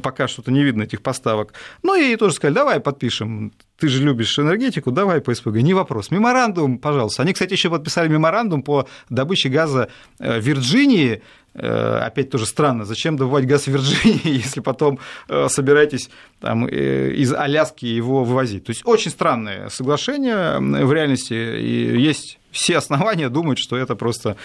[0.02, 1.52] пока что-то не видно этих поставок.
[1.82, 5.54] Ну и тоже сказали, давай подпишем ты же любишь энергетику, давай по СПГ.
[5.54, 6.10] Не вопрос.
[6.10, 7.22] Меморандум, пожалуйста.
[7.22, 13.16] Они, кстати, еще подписали меморандум по добыче газа в Вирджинии, Э, опять тоже странно, зачем
[13.16, 16.08] добывать газ в Вирджинии, если потом э, собираетесь
[16.40, 18.64] там, э, из Аляски его вывозить.
[18.64, 24.36] То есть очень странное соглашение в реальности, и есть все основания думать, что это просто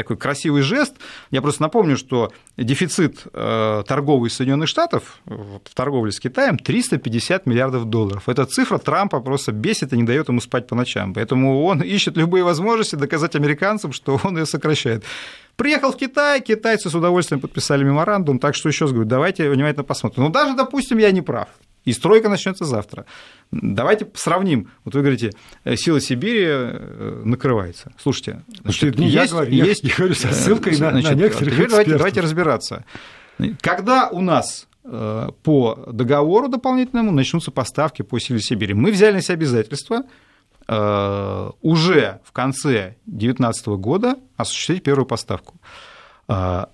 [0.00, 0.94] такой красивый жест.
[1.30, 8.28] Я просто напомню, что дефицит торговый Соединенных Штатов в торговле с Китаем 350 миллиардов долларов.
[8.28, 11.12] Эта цифра Трампа просто бесит и не дает ему спать по ночам.
[11.12, 15.04] Поэтому он ищет любые возможности доказать американцам, что он ее сокращает.
[15.56, 19.84] Приехал в Китай, китайцы с удовольствием подписали меморандум, так что еще раз говорю, давайте внимательно
[19.84, 20.24] посмотрим.
[20.24, 21.48] Ну, даже, допустим, я не прав,
[21.90, 23.06] и стройка начнется завтра.
[23.50, 24.70] Давайте сравним.
[24.84, 25.32] Вот вы говорите,
[25.64, 27.92] э, сила Сибири э, накрывается.
[27.98, 31.54] Слушайте, значит, не есть, я говорю, есть, я говорю со ссылкой на, значит, на некоторых
[31.54, 32.84] теперь давайте, давайте разбираться.
[33.60, 38.74] Когда у нас э, по договору дополнительному начнутся поставки по силе Сибири?
[38.74, 40.04] Мы взяли на себя обязательства
[40.72, 45.60] Э, уже в конце 2019 года осуществить первую поставку.
[46.28, 46.66] Э,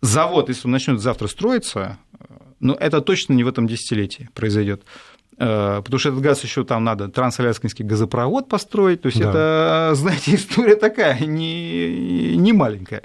[0.00, 1.98] завод, если он начнет завтра строиться,
[2.60, 4.82] ну, это точно не в этом десятилетии произойдет.
[5.38, 9.02] Э, потому что этот газ еще там надо трансаляскинский газопровод построить.
[9.02, 9.30] То есть да.
[9.30, 13.02] это, знаете, история такая, не, не маленькая.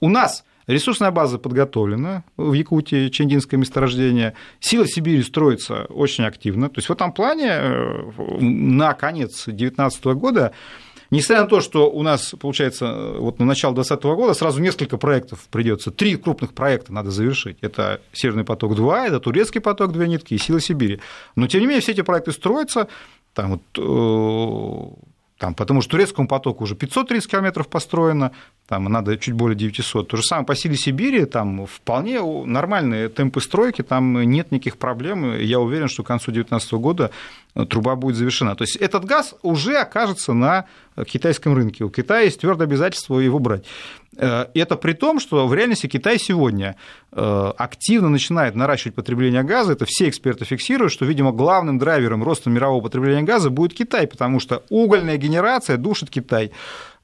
[0.00, 4.34] У нас Ресурсная база подготовлена в Якутии, Чендинское месторождение.
[4.60, 6.68] Сила Сибири строится очень активно.
[6.68, 10.52] То есть в этом плане э, на конец 2019 года
[11.12, 15.40] Несмотря на то, что у нас, получается, вот на начало 2020 года сразу несколько проектов
[15.50, 17.58] придется, три крупных проекта надо завершить.
[17.60, 21.00] Это «Северный поток-2», это «Турецкий поток», две нитки и «Сила Сибири».
[21.36, 22.88] Но, тем не менее, все эти проекты строятся,
[23.34, 28.30] там вот э, там, потому что турецкому потоку уже 530 километров построено,
[28.68, 30.06] там надо чуть более 900.
[30.06, 35.36] То же самое по силе Сибири, там вполне нормальные темпы стройки, там нет никаких проблем.
[35.36, 37.10] Я уверен, что к концу 2019 года
[37.54, 38.54] труба будет завершена.
[38.54, 40.66] То есть этот газ уже окажется на
[41.06, 41.84] китайском рынке.
[41.84, 43.64] У Китая есть твердое обязательство его брать.
[44.16, 46.76] Э, это при том, что в реальности Китай сегодня
[47.12, 49.72] э, активно начинает наращивать потребление газа.
[49.72, 54.40] Это все эксперты фиксируют, что, видимо, главным драйвером роста мирового потребления газа будет Китай, потому
[54.40, 56.52] что угольная генерация душит Китай.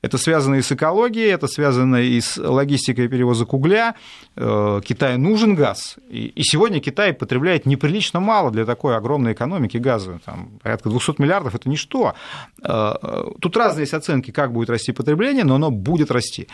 [0.00, 3.94] Это связано и с экологией, это связано и с логистикой перевозок угля.
[4.36, 5.96] Э, Китаю нужен газ.
[6.08, 10.20] И сегодня Китай потребляет неприлично мало для такой огромной экономики газа.
[10.24, 12.14] Там порядка 200 миллиардов– это ничто.
[12.62, 12.94] Э,
[13.40, 16.46] тут разные есть оценки, как будет расти потребление, но оно будет расти.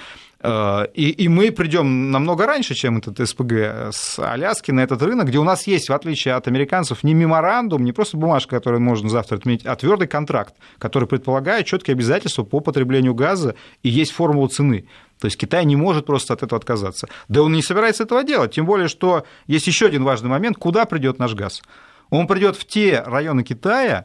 [0.45, 5.29] Э, и, и мы придем намного раньше, чем этот СПГ с Аляски на этот рынок,
[5.29, 9.09] где у нас есть, в отличие от американцев, не меморандум, не просто бумажка, которую можно
[9.09, 14.49] завтра отменить, а твердый контракт, который предполагает четкие обязательства по потреблению газа и есть формула
[14.49, 14.87] цены.
[15.19, 17.09] То есть Китай не может просто от этого отказаться.
[17.29, 20.85] Да он не собирается этого делать, тем более, что есть еще один важный момент, куда
[20.85, 21.63] придет наш газ.
[22.11, 24.05] Он придет в те районы Китая,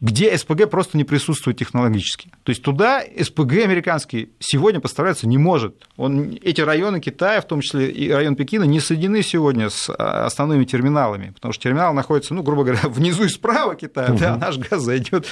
[0.00, 2.30] где СПГ просто не присутствует технологически.
[2.42, 5.86] То есть туда СПГ американский сегодня поставляться не может.
[5.96, 10.26] Он, эти районы Китая, в том числе и район Пекина, не соединены сегодня с а,
[10.26, 14.18] основными терминалами, потому что терминал находится, ну, грубо говоря, внизу и справа Китая, угу.
[14.18, 15.26] да, наш газ зайдет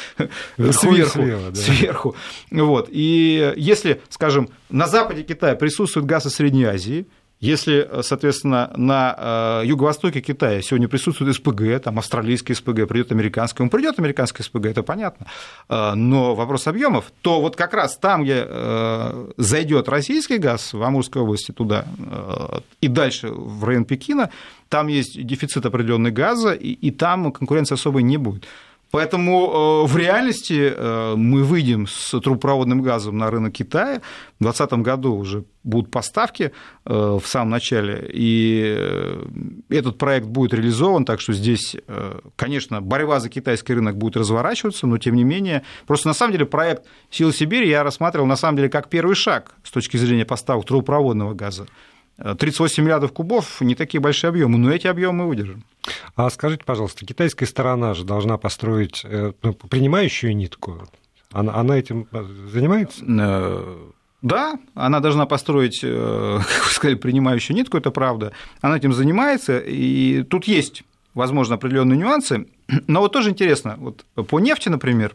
[0.57, 1.11] сверху.
[1.11, 1.61] Слева, да.
[1.61, 2.16] сверху.
[2.51, 2.88] Вот.
[2.90, 7.07] И если, скажем, на западе Китая присутствует газ из Средней Азии,
[7.42, 13.68] если, соответственно, на э, юго-востоке Китая сегодня присутствует СПГ, там австралийский СПГ, придет американский, он
[13.68, 15.26] придет американский СПГ, это понятно.
[15.68, 20.81] Э, но вопрос объемов, то вот как раз там, где э, зайдет российский газ в
[20.81, 21.85] Амурской области туда
[22.81, 24.31] и дальше в район Пекина,
[24.68, 28.46] там есть дефицит определенный газа, и, и там конкуренции особой не будет.
[28.92, 34.02] Поэтому э, в реальности э, мы выйдем с трубопроводным газом на рынок Китая.
[34.38, 36.52] В 2020 году уже будут поставки
[36.85, 39.16] э, в самом начале, и
[39.70, 41.76] этот проект будет реализован, так что здесь,
[42.37, 46.44] конечно, борьба за китайский рынок будет разворачиваться, но тем не менее, просто на самом деле
[46.44, 50.66] проект «Силы Сибири» я рассматривал на самом деле как первый шаг с точки зрения поставок
[50.66, 51.66] трубопроводного газа.
[52.18, 55.64] 38 миллиардов кубов– не такие большие объемы, но эти объемы мы выдержим.
[56.14, 60.88] А скажите, пожалуйста, китайская сторона же должна построить э, ну, принимающую нитку
[61.33, 62.07] Она, она этим
[62.48, 63.05] занимается?
[64.22, 68.33] Да, она должна построить, как вы сказали, принимающую нитку, это правда.
[68.61, 72.46] Она этим занимается, и тут есть, возможно, определенные нюансы.
[72.87, 75.14] Но вот тоже интересно, вот по нефти, например,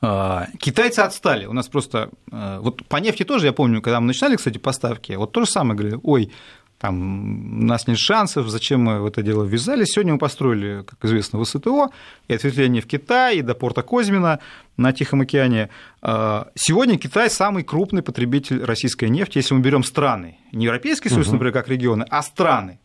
[0.00, 1.46] Китайцы отстали.
[1.46, 2.10] У нас просто...
[2.30, 5.50] А, вот по нефти тоже, я помню, когда мы начинали, кстати, поставки, вот то же
[5.50, 6.30] самое говорили, ой,
[6.78, 9.88] там, у нас нет шансов, зачем мы в это дело ввязались.
[9.88, 11.90] Сегодня мы построили, как известно, ВСТО,
[12.28, 14.40] и ответвление в Китай, и до порта Козьмина
[14.76, 15.70] на Тихом океане.
[16.02, 20.36] А, сегодня Китай самый крупный потребитель российской нефти, если мы берем страны.
[20.52, 21.34] Не Европейский Союз, угу.
[21.34, 22.78] например, как регионы, а страны.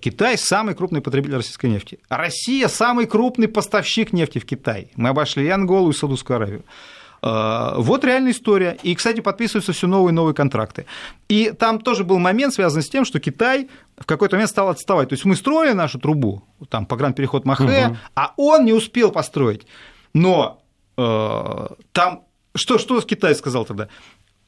[0.00, 1.98] Китай самый крупный потребитель российской нефти.
[2.08, 4.90] Россия самый крупный поставщик нефти в Китай.
[4.96, 6.64] Мы обошли и Анголу, и Саудовскую Аравию.
[7.22, 8.76] А, вот реальная история.
[8.82, 10.86] И, кстати, подписываются все новые и новые контракты.
[11.28, 15.10] И там тоже был момент, связанный с тем, что Китай в какой-то момент стал отставать.
[15.10, 17.96] То есть мы строили нашу трубу, там, погранпереход Махе, угу.
[18.16, 19.66] а он не успел построить.
[20.14, 20.62] Но
[20.96, 23.88] э, там, что, что Китай сказал тогда?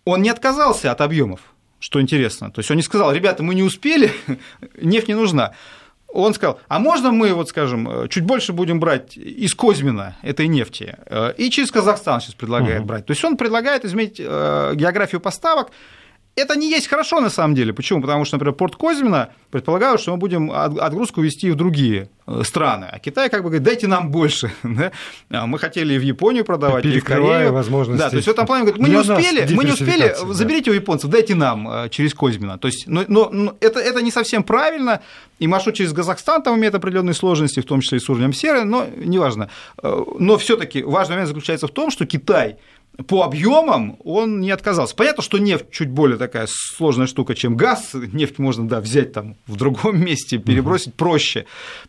[0.05, 1.54] Он не отказался от объемов
[1.85, 2.51] что интересно.
[2.51, 4.11] То есть он не сказал, ребята, мы не успели,
[4.81, 5.53] нефть не нужна.
[6.09, 10.97] Он сказал, а можно мы, вот скажем, чуть больше будем брать из Козьмина этой нефти,
[11.37, 12.89] и через Казахстан сейчас предлагает угу.
[12.89, 13.05] брать.
[13.05, 15.73] То есть он предлагает изменить э, географию поставок,
[16.37, 17.73] это не есть хорошо на самом деле.
[17.73, 18.01] Почему?
[18.01, 22.89] Потому что, например, порт Козьмина предполагают, что мы будем отгрузку вести в другие э, страны.
[22.91, 24.53] А Китай как бы говорит, дайте нам больше.
[25.31, 27.53] А мы хотели и в Японию продавать, и в Корею.
[27.53, 28.03] возможности.
[28.03, 30.75] Да, то есть в этом плане говорит, мы не успели, мы не успели, заберите у
[30.75, 32.59] японцев, дайте нам э, через Козьмина.
[32.59, 35.01] То есть, но, но, но это, это не совсем правильно,
[35.39, 38.65] и маршрут через Казахстан там имеет определенные сложности, в том числе и с уровнем серы,
[38.65, 39.51] но неважно.
[39.83, 42.57] Э, но все таки важный момент заключается в том, что Китай–
[43.09, 44.95] по объемам он не отказался.
[44.95, 47.91] Понятно, что нефть чуть более такая сложная штука, чем газ.
[47.95, 50.97] Нефть можно да, взять там в другом месте, перебросить угу.
[50.97, 51.47] проще.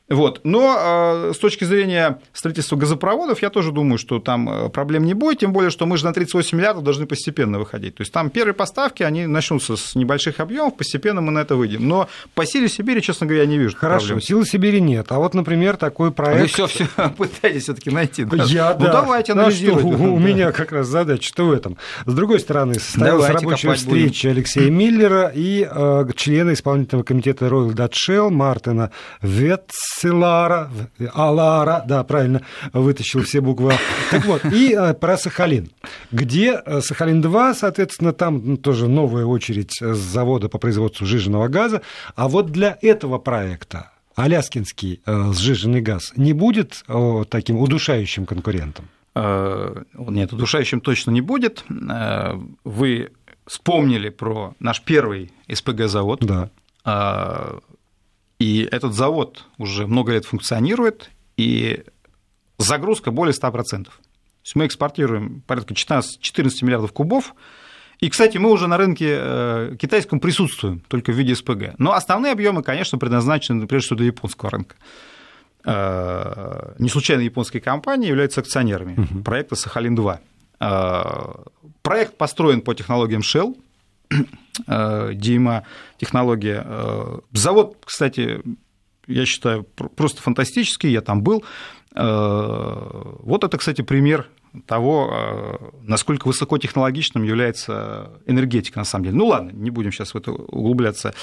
[0.10, 0.42] Вот.
[0.44, 5.14] Но э, с точки зрения строительства газопроводов, я тоже думаю, что там э, проблем не
[5.14, 7.96] будет, тем более, что мы же на 38 миллиардов должны постепенно выходить.
[7.96, 11.88] То есть там первые поставки, они начнутся с небольших объемов, постепенно мы на это выйдем.
[11.88, 13.78] Но по силе Сибири, честно говоря, я не вижу.
[13.78, 14.22] Хорошо, проблем.
[14.22, 15.12] силы Сибири нет.
[15.12, 16.42] А вот, например, такой проект...
[16.42, 16.88] Вы все, все
[17.18, 18.24] пытаетесь все-таки найти.
[18.24, 18.44] Да?
[18.46, 19.02] Я, ну, да.
[19.02, 21.78] давайте у, у меня как раз задача-то в этом.
[22.06, 24.38] С другой стороны, состоялась Давайте рабочая встреча будем.
[24.38, 30.70] Алексея Миллера и э, члена исполнительного комитета Royal Dutch Shell Мартина Ветцелара,
[31.14, 32.42] Алара, да, правильно,
[32.74, 33.74] вытащил все буквы.
[34.10, 35.70] Так вот, и э, про Сахалин,
[36.12, 41.82] где э, Сахалин-2, соответственно, там тоже новая очередь с завода по производству жиженного газа,
[42.16, 48.88] а вот для этого проекта Аляскинский э, сжиженный газ не будет э, таким удушающим конкурентом?
[49.16, 51.64] Э, нет, удушающим точно не будет.
[51.70, 53.12] Э, вы
[53.48, 56.20] вспомнили про наш первый СПГ-завод.
[56.22, 56.50] Да.
[56.84, 57.60] Э,
[58.40, 61.84] и этот завод уже много лет функционирует, и
[62.58, 63.86] загрузка более 100%.
[63.86, 63.92] То
[64.44, 67.34] есть мы экспортируем порядка 14, 14 миллиардов кубов,
[68.02, 71.76] и, кстати, мы уже на рынке китайском присутствуем, только в виде СПГ.
[71.78, 74.76] Но основные объемы, конечно, предназначены прежде всего для японского рынка.
[75.66, 79.24] Э, не случайно японские компании являются акционерами угу.
[79.24, 80.20] проекта «Сахалин-2».
[80.60, 81.04] Э,
[81.82, 83.58] проект построен по технологиям Shell,
[84.12, 85.64] э, DMA
[85.98, 86.66] технология.
[87.32, 88.42] Завод, кстати,
[89.08, 91.44] я считаю, просто фантастический, я там был.
[91.96, 94.28] Вот это, кстати, пример
[94.66, 99.18] того, э, насколько высокотехнологичным является энергетика на самом деле.
[99.18, 101.14] Ну ладно, не будем сейчас в это углубляться.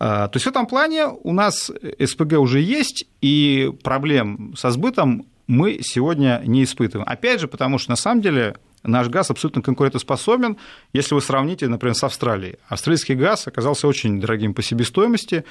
[0.00, 1.70] Э, то есть в этом плане у нас
[2.04, 7.08] СПГ уже есть, и проблем со сбытом мы сегодня не испытываем.
[7.08, 10.56] Опять же, потому что на самом деле наш газ абсолютно конкурентоспособен,
[10.92, 12.56] если вы сравните, например, с Австралией.
[12.68, 15.44] Австралийский газ оказался очень дорогим по себестоимости,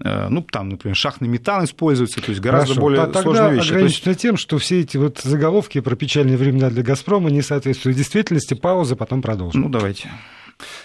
[0.00, 2.80] ну, там, например, шахтный метан используется, то есть гораздо Хорошо.
[2.80, 3.68] более Тогда сложные вещи.
[3.70, 4.20] ограничено есть...
[4.20, 8.54] тем, что все эти вот заголовки про печальные времена для «Газпрома» не соответствуют действительности.
[8.54, 9.62] Пауза, потом продолжим.
[9.62, 10.10] Ну, давайте.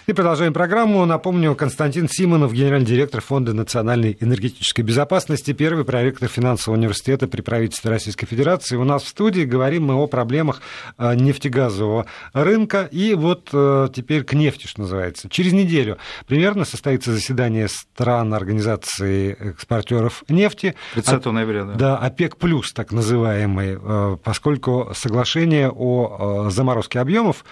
[0.05, 1.05] И продолжаем программу.
[1.05, 7.89] Напомню, Константин Симонов, генеральный директор Фонда национальной энергетической безопасности, первый проректор финансового университета при правительстве
[7.89, 8.75] Российской Федерации.
[8.75, 10.61] У нас в студии говорим мы о проблемах
[10.97, 12.87] э, нефтегазового рынка.
[12.91, 15.29] И вот э, теперь к нефти, что называется.
[15.29, 20.75] Через неделю примерно состоится заседание стран Организации экспортеров нефти.
[20.95, 21.73] 30 ноября, да.
[21.73, 27.45] Да, ОПЕК+, плюс так называемый, э, поскольку соглашение о заморозке объемов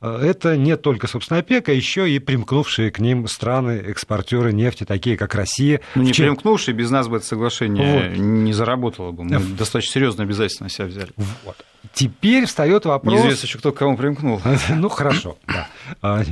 [0.00, 5.16] это не только, собственно, ОПЕК, а еще и примкнувшие к ним страны, экспортеры нефти, такие
[5.16, 5.80] как Россия.
[5.94, 8.18] Ну, не примкнувшие, без нас бы это соглашение вот.
[8.18, 9.24] не заработало бы.
[9.24, 9.56] Мы в...
[9.56, 11.10] достаточно серьезно обязательно себя взяли.
[11.44, 11.56] Вот.
[11.92, 13.14] Теперь встает вопрос...
[13.14, 14.40] Неизвестно еще, кто к кому примкнул.
[14.70, 15.68] Ну, хорошо, да.
[16.00, 16.22] А,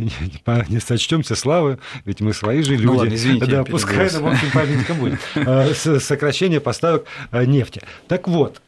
[0.69, 2.87] не сочтемся славы, ведь мы свои же люди.
[2.87, 5.21] Ну, ладно, извините, да, пускай нам памятником будет.
[5.35, 7.83] А, сокращение поставок а, нефти.
[8.07, 8.63] Так вот,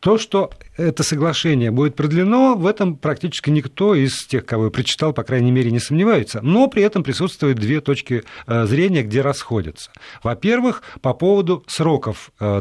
[0.00, 5.12] то, что это соглашение будет продлено, в этом практически никто из тех, кого я прочитал,
[5.12, 6.40] по крайней мере, не сомневается.
[6.42, 9.90] Но при этом присутствуют две точки э, зрения, где расходятся.
[10.22, 12.60] Во-первых, по поводу сроков э,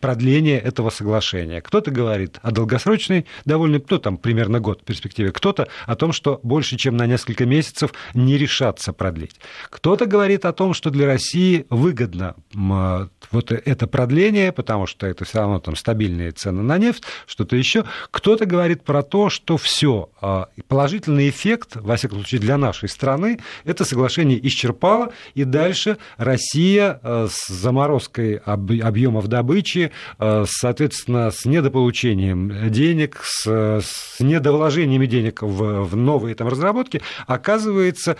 [0.00, 1.60] продления этого соглашения.
[1.60, 5.32] Кто-то говорит о долгосрочной, довольно, ну, там, примерно год в перспективе.
[5.32, 9.36] Кто-то о том, что больше, чем на несколько месяцев не решаться продлить.
[9.70, 15.38] Кто-то говорит о том, что для России выгодно вот это продление, потому что это все
[15.38, 17.84] равно там стабильные цены на нефть, что-то еще.
[18.10, 23.40] Кто-то говорит про то, что все, а, положительный эффект, во всяком случае для нашей страны,
[23.64, 32.70] это соглашение исчерпало, и дальше Россия а, с заморозкой объемов добычи, а, соответственно, с недополучением
[32.70, 38.16] денег, с, с недовложениями денег в, в новые там разработки, оказывается,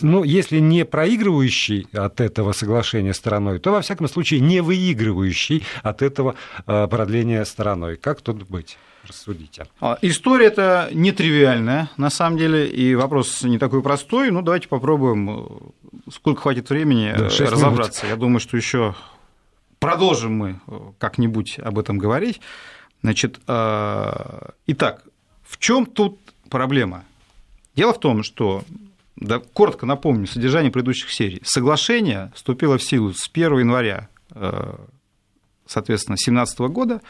[0.00, 6.02] ну, если не проигрывающий от этого соглашения стороной, то, во всяком случае, не выигрывающий от
[6.02, 6.34] этого
[6.66, 7.96] продления стороной.
[7.96, 8.78] Как тут быть?
[9.06, 9.66] Рассудите.
[9.80, 14.30] А, история это нетривиальная, на самом деле, и вопрос не такой простой.
[14.30, 18.06] Ну, давайте попробуем, э, сколько хватит времени да, э, разобраться.
[18.06, 18.16] Минут.
[18.16, 18.94] Я думаю, что еще
[19.78, 22.40] продолжим мы э, как-нибудь об этом говорить.
[23.02, 23.40] Значит,
[24.66, 25.04] итак,
[25.42, 26.18] в чем тут
[26.50, 27.04] проблема?
[27.74, 28.62] Дело в том, что
[29.16, 31.40] да, коротко напомню содержание предыдущих серий.
[31.42, 34.10] Соглашение вступило в силу с 1 января,
[35.66, 37.00] соответственно, 2017 года,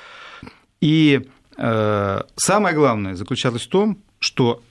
[0.81, 4.62] и э, самое главное заключалось в том, что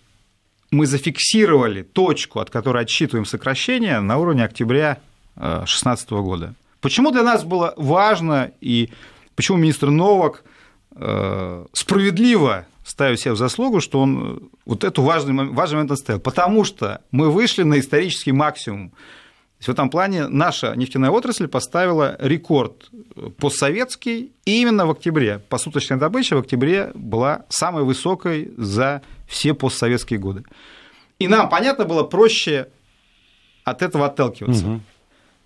[0.71, 4.99] мы зафиксировали точку, от которой отсчитываем сокращение на уровне октября
[5.35, 6.53] 2016 года.
[6.81, 8.89] Почему для нас было важно и
[9.35, 10.43] почему министр Новак
[10.95, 16.19] э, справедливо ставит себя в заслугу, что он вот эту важный, важный момент оставил?
[16.19, 18.93] Потому что мы вышли на исторический максимум
[19.59, 22.89] есть в этом плане наша нефтяная отрасль поставила рекорд
[23.37, 25.39] постсоветский и именно в октябре.
[25.49, 30.43] Посуточная добыча в октябре была самой высокой за все постсоветские годы.
[31.19, 32.69] И нам, понятно, было проще
[33.65, 34.65] от этого отталкиваться.
[34.65, 34.81] Угу.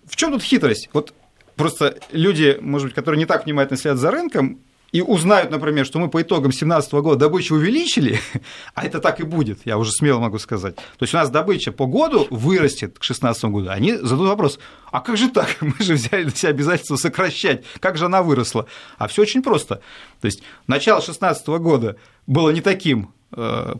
[0.06, 0.88] В чем тут хитрость?
[0.92, 1.12] Вот
[1.56, 4.60] просто люди, может быть, которые не так внимательно следят за рынком,
[4.94, 8.20] и узнают, например, что мы по итогам 2017 года добычу увеличили,
[8.74, 10.76] а это так и будет, я уже смело могу сказать.
[10.76, 13.70] То есть у нас добыча по году вырастет к 2016 году.
[13.70, 14.60] Они зададут вопрос,
[14.92, 15.56] а как же так?
[15.60, 17.64] Мы же взяли на себя обязательство сокращать.
[17.80, 18.66] Как же она выросла?
[18.96, 19.80] А все очень просто.
[20.20, 21.96] То есть начало 2016 года
[22.28, 23.12] было не таким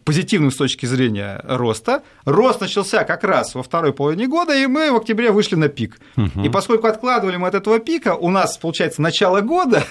[0.05, 2.03] позитивным с точки зрения роста.
[2.25, 5.99] Рост начался как раз во второй половине года, и мы в октябре вышли на пик.
[6.17, 6.43] Угу.
[6.45, 9.85] И поскольку откладывали мы от этого пика, у нас, получается, начало года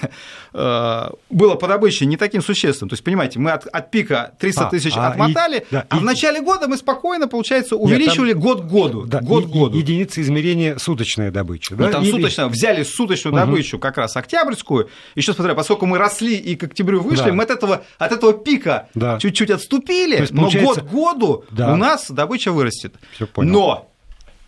[0.52, 2.90] э, было по добыче не таким существенным.
[2.90, 5.96] То есть, понимаете, мы от, от пика 300 а, тысяч а, отмотали, и, да, а
[5.96, 6.00] и...
[6.00, 8.42] в начале года мы спокойно, получается, увеличивали Нет, там...
[8.42, 9.02] год к году.
[9.06, 9.76] Да, год году.
[9.76, 11.74] Единицы измерения суточная добыча.
[11.74, 11.86] Да?
[11.86, 12.10] Ну, там Или...
[12.10, 13.46] суточно, взяли суточную угу.
[13.46, 17.32] добычу, как раз октябрьскую, еще смотря, поскольку мы росли и к октябрю вышли, да.
[17.32, 19.18] мы от этого, от этого пика да.
[19.54, 21.72] Отступили, есть, но год к году да.
[21.72, 22.94] у нас добыча вырастет.
[23.36, 23.90] Но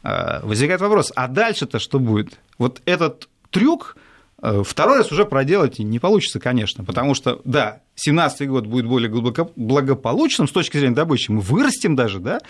[0.03, 2.39] э, возникает вопрос, а дальше-то что будет?
[2.59, 3.97] Вот этот трюк
[4.43, 9.11] э, второй раз уже проделать не получится, конечно, потому что, да, 2017 год будет более
[9.57, 12.41] благополучным с точки зрения добычи, мы вырастем даже, да,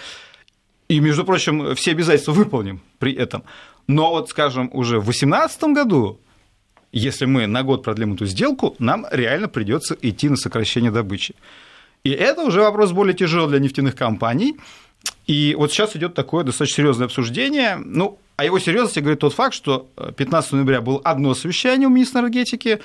[0.88, 3.42] и, между прочим, все обязательства выполним при этом.
[3.88, 6.20] Но вот, скажем, уже в 2018 году
[6.92, 11.34] если мы на год продлим эту сделку, нам реально придется идти на сокращение добычи.
[12.04, 14.56] И это уже вопрос более тяжелый для нефтяных компаний.
[15.26, 17.76] И вот сейчас идет такое достаточно серьезное обсуждение.
[17.76, 22.20] Ну, о его серьезности говорит тот факт, что 15 ноября было одно совещание у министра
[22.20, 22.80] энергетики,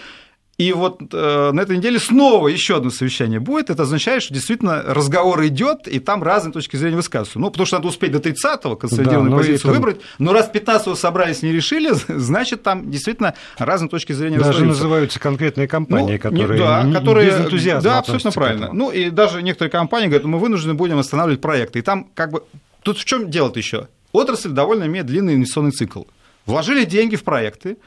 [0.61, 3.71] и вот э, на этой неделе снова еще одно совещание будет.
[3.71, 7.39] Это означает, что действительно разговор идет, и там разные точки зрения высказываются.
[7.39, 9.73] Ну, потому что надо успеть до 30-го консолидированную да, позицию там...
[9.73, 10.01] выбрать.
[10.19, 15.67] Но раз 15-го собрались, не решили, значит, там действительно разные точки зрения Даже называются конкретные
[15.67, 18.69] компании, ну, которые, да, не, которые без энтузиазма Да, абсолютно правильно.
[18.71, 21.79] Ну, и даже некоторые компании говорят, мы вынуждены будем останавливать проекты.
[21.79, 22.43] И там как бы...
[22.83, 23.87] Тут в чем дело-то еще?
[24.11, 26.03] Отрасль довольно имеет длинный инвестиционный цикл.
[26.45, 27.77] Вложили деньги в проекты,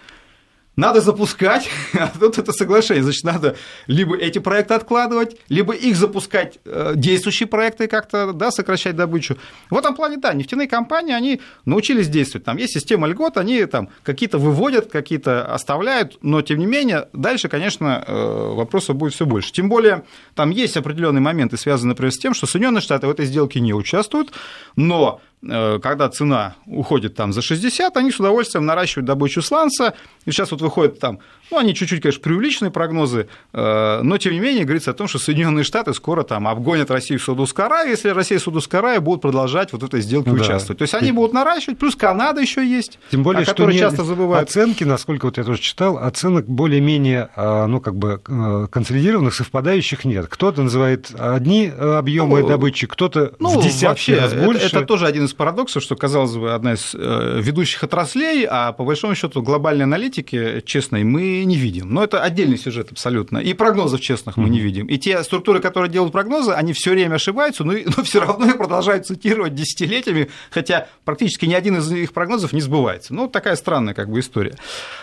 [0.76, 3.56] надо запускать, а тут это соглашение, значит, надо
[3.86, 9.36] либо эти проекты откладывать, либо их запускать, э, действующие проекты как-то, да, сокращать добычу.
[9.70, 13.88] В этом плане, да, нефтяные компании, они научились действовать, там есть система льгот, они там
[14.02, 19.52] какие-то выводят, какие-то оставляют, но, тем не менее, дальше, конечно, э, вопросов будет все больше.
[19.52, 20.04] Тем более,
[20.34, 23.72] там есть определенные моменты, связанные, например, с тем, что Соединенные Штаты в этой сделке не
[23.72, 24.32] участвуют,
[24.76, 29.94] но когда цена уходит там за 60, они с удовольствием наращивают добычу сланца.
[30.24, 31.20] И сейчас вот выходит там,
[31.50, 35.18] ну, они чуть-чуть, конечно, преувеличенные прогнозы, э, но тем не менее говорится о том, что
[35.18, 39.22] Соединенные Штаты скоро там обгонят Россию в Саудовской Аравии, если Россия и Саудовская Аравия будут
[39.22, 40.36] продолжать вот в этой сделке да.
[40.36, 40.78] участвовать.
[40.78, 44.04] То есть они будут наращивать, плюс Канада еще есть, Тем более, о которой что часто
[44.04, 44.48] забывают.
[44.48, 50.04] Оценки, насколько вот я тоже читал, оценок более-менее, а, ну, как бы э, консолидированных, совпадающих
[50.04, 50.26] нет.
[50.28, 54.66] Кто-то называет одни объемы ну, добычи, кто-то ну, в десятки вообще, раз больше.
[54.66, 58.72] Это, это тоже один из парадоксов, что, казалось бы, одна из э, ведущих отраслей, а
[58.72, 61.92] по большому счету глобальной аналитики честной мы не видим.
[61.92, 63.38] Но это отдельный сюжет абсолютно.
[63.38, 64.86] И прогнозов честных мы не видим.
[64.86, 68.58] И те структуры, которые делают прогнозы, они все время ошибаются, но, но все равно их
[68.58, 73.14] продолжают цитировать десятилетиями, хотя практически ни один из их прогнозов не сбывается.
[73.14, 74.56] Ну, такая странная как бы история.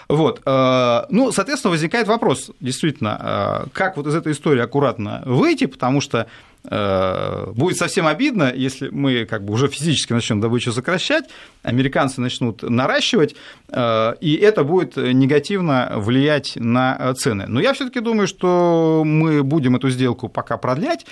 [0.10, 0.42] Вот.
[0.46, 6.02] Э, ну, соответственно, возникает вопрос, действительно, э, как вот из этой истории аккуратно выйти, потому
[6.02, 6.28] что
[6.64, 11.26] будет совсем обидно, если мы как бы уже физически начнем добычу сокращать,
[11.64, 13.36] американцы начнут наращивать,
[13.70, 17.46] э, и это будет негативно влиять на цены.
[17.48, 21.06] Но я все-таки думаю, что мы будем эту сделку пока продлять,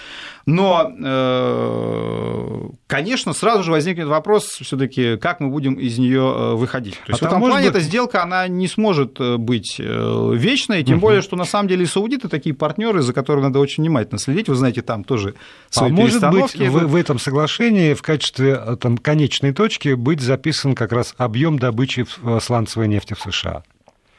[0.45, 6.95] но, э, конечно, сразу же возникнет вопрос все-таки, как мы будем из нее выходить.
[7.05, 7.75] То есть а в этом плане быть...
[7.75, 11.07] эта сделка она не сможет быть вечной, тем угу.
[11.07, 14.49] более, что на самом деле и саудиты такие партнеры, за которыми надо очень внимательно следить.
[14.49, 15.35] Вы знаете, там тоже
[15.69, 20.21] свои а может быть в, в этом соглашении в качестве э, там, конечной точки быть
[20.21, 22.05] записан как раз объем добычи
[22.41, 23.63] сланцевой нефти в США?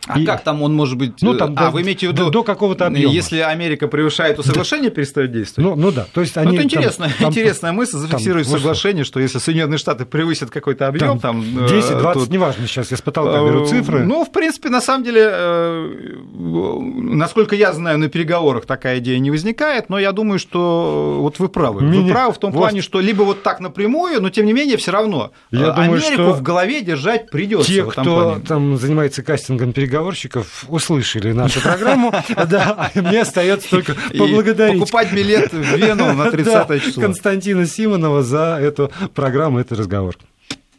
[0.07, 0.25] А и...
[0.25, 1.21] как там он может быть?
[1.21, 3.13] Ну, там, а, до, вы имеете в виду, до, до какого-то объема.
[3.13, 4.97] Если Америка превышает, то соглашение да.
[4.97, 5.77] перестает действовать?
[5.77, 6.07] Ну, ну да.
[6.13, 9.79] То есть они, ну, это интересная, там, интересная мысль зафиксировать там, соглашение, что если Соединенные
[9.79, 12.27] Штаты превысят какой-то объем, там, там 10-20, то...
[12.33, 14.05] неважно сейчас, я с потолка беру цифры.
[14.05, 19.31] Ну, в принципе, на самом деле, э, насколько я знаю, на переговорах такая идея не
[19.31, 21.81] возникает, но я думаю, что вот вы правы.
[21.87, 22.59] Вы правы в том вот.
[22.59, 26.01] плане, что либо вот так напрямую, но тем не менее все равно я Америку думаю,
[26.01, 27.71] что в голове держать придется.
[27.71, 32.13] Те, кто там занимается кастингом переговорщиков, услышали нашу программу.
[32.51, 34.81] Да, мне остается только поблагодарить.
[34.81, 37.03] Покупать билет в Вену на 30 число.
[37.03, 40.17] Константина Симонова за эту программу, этот разговор.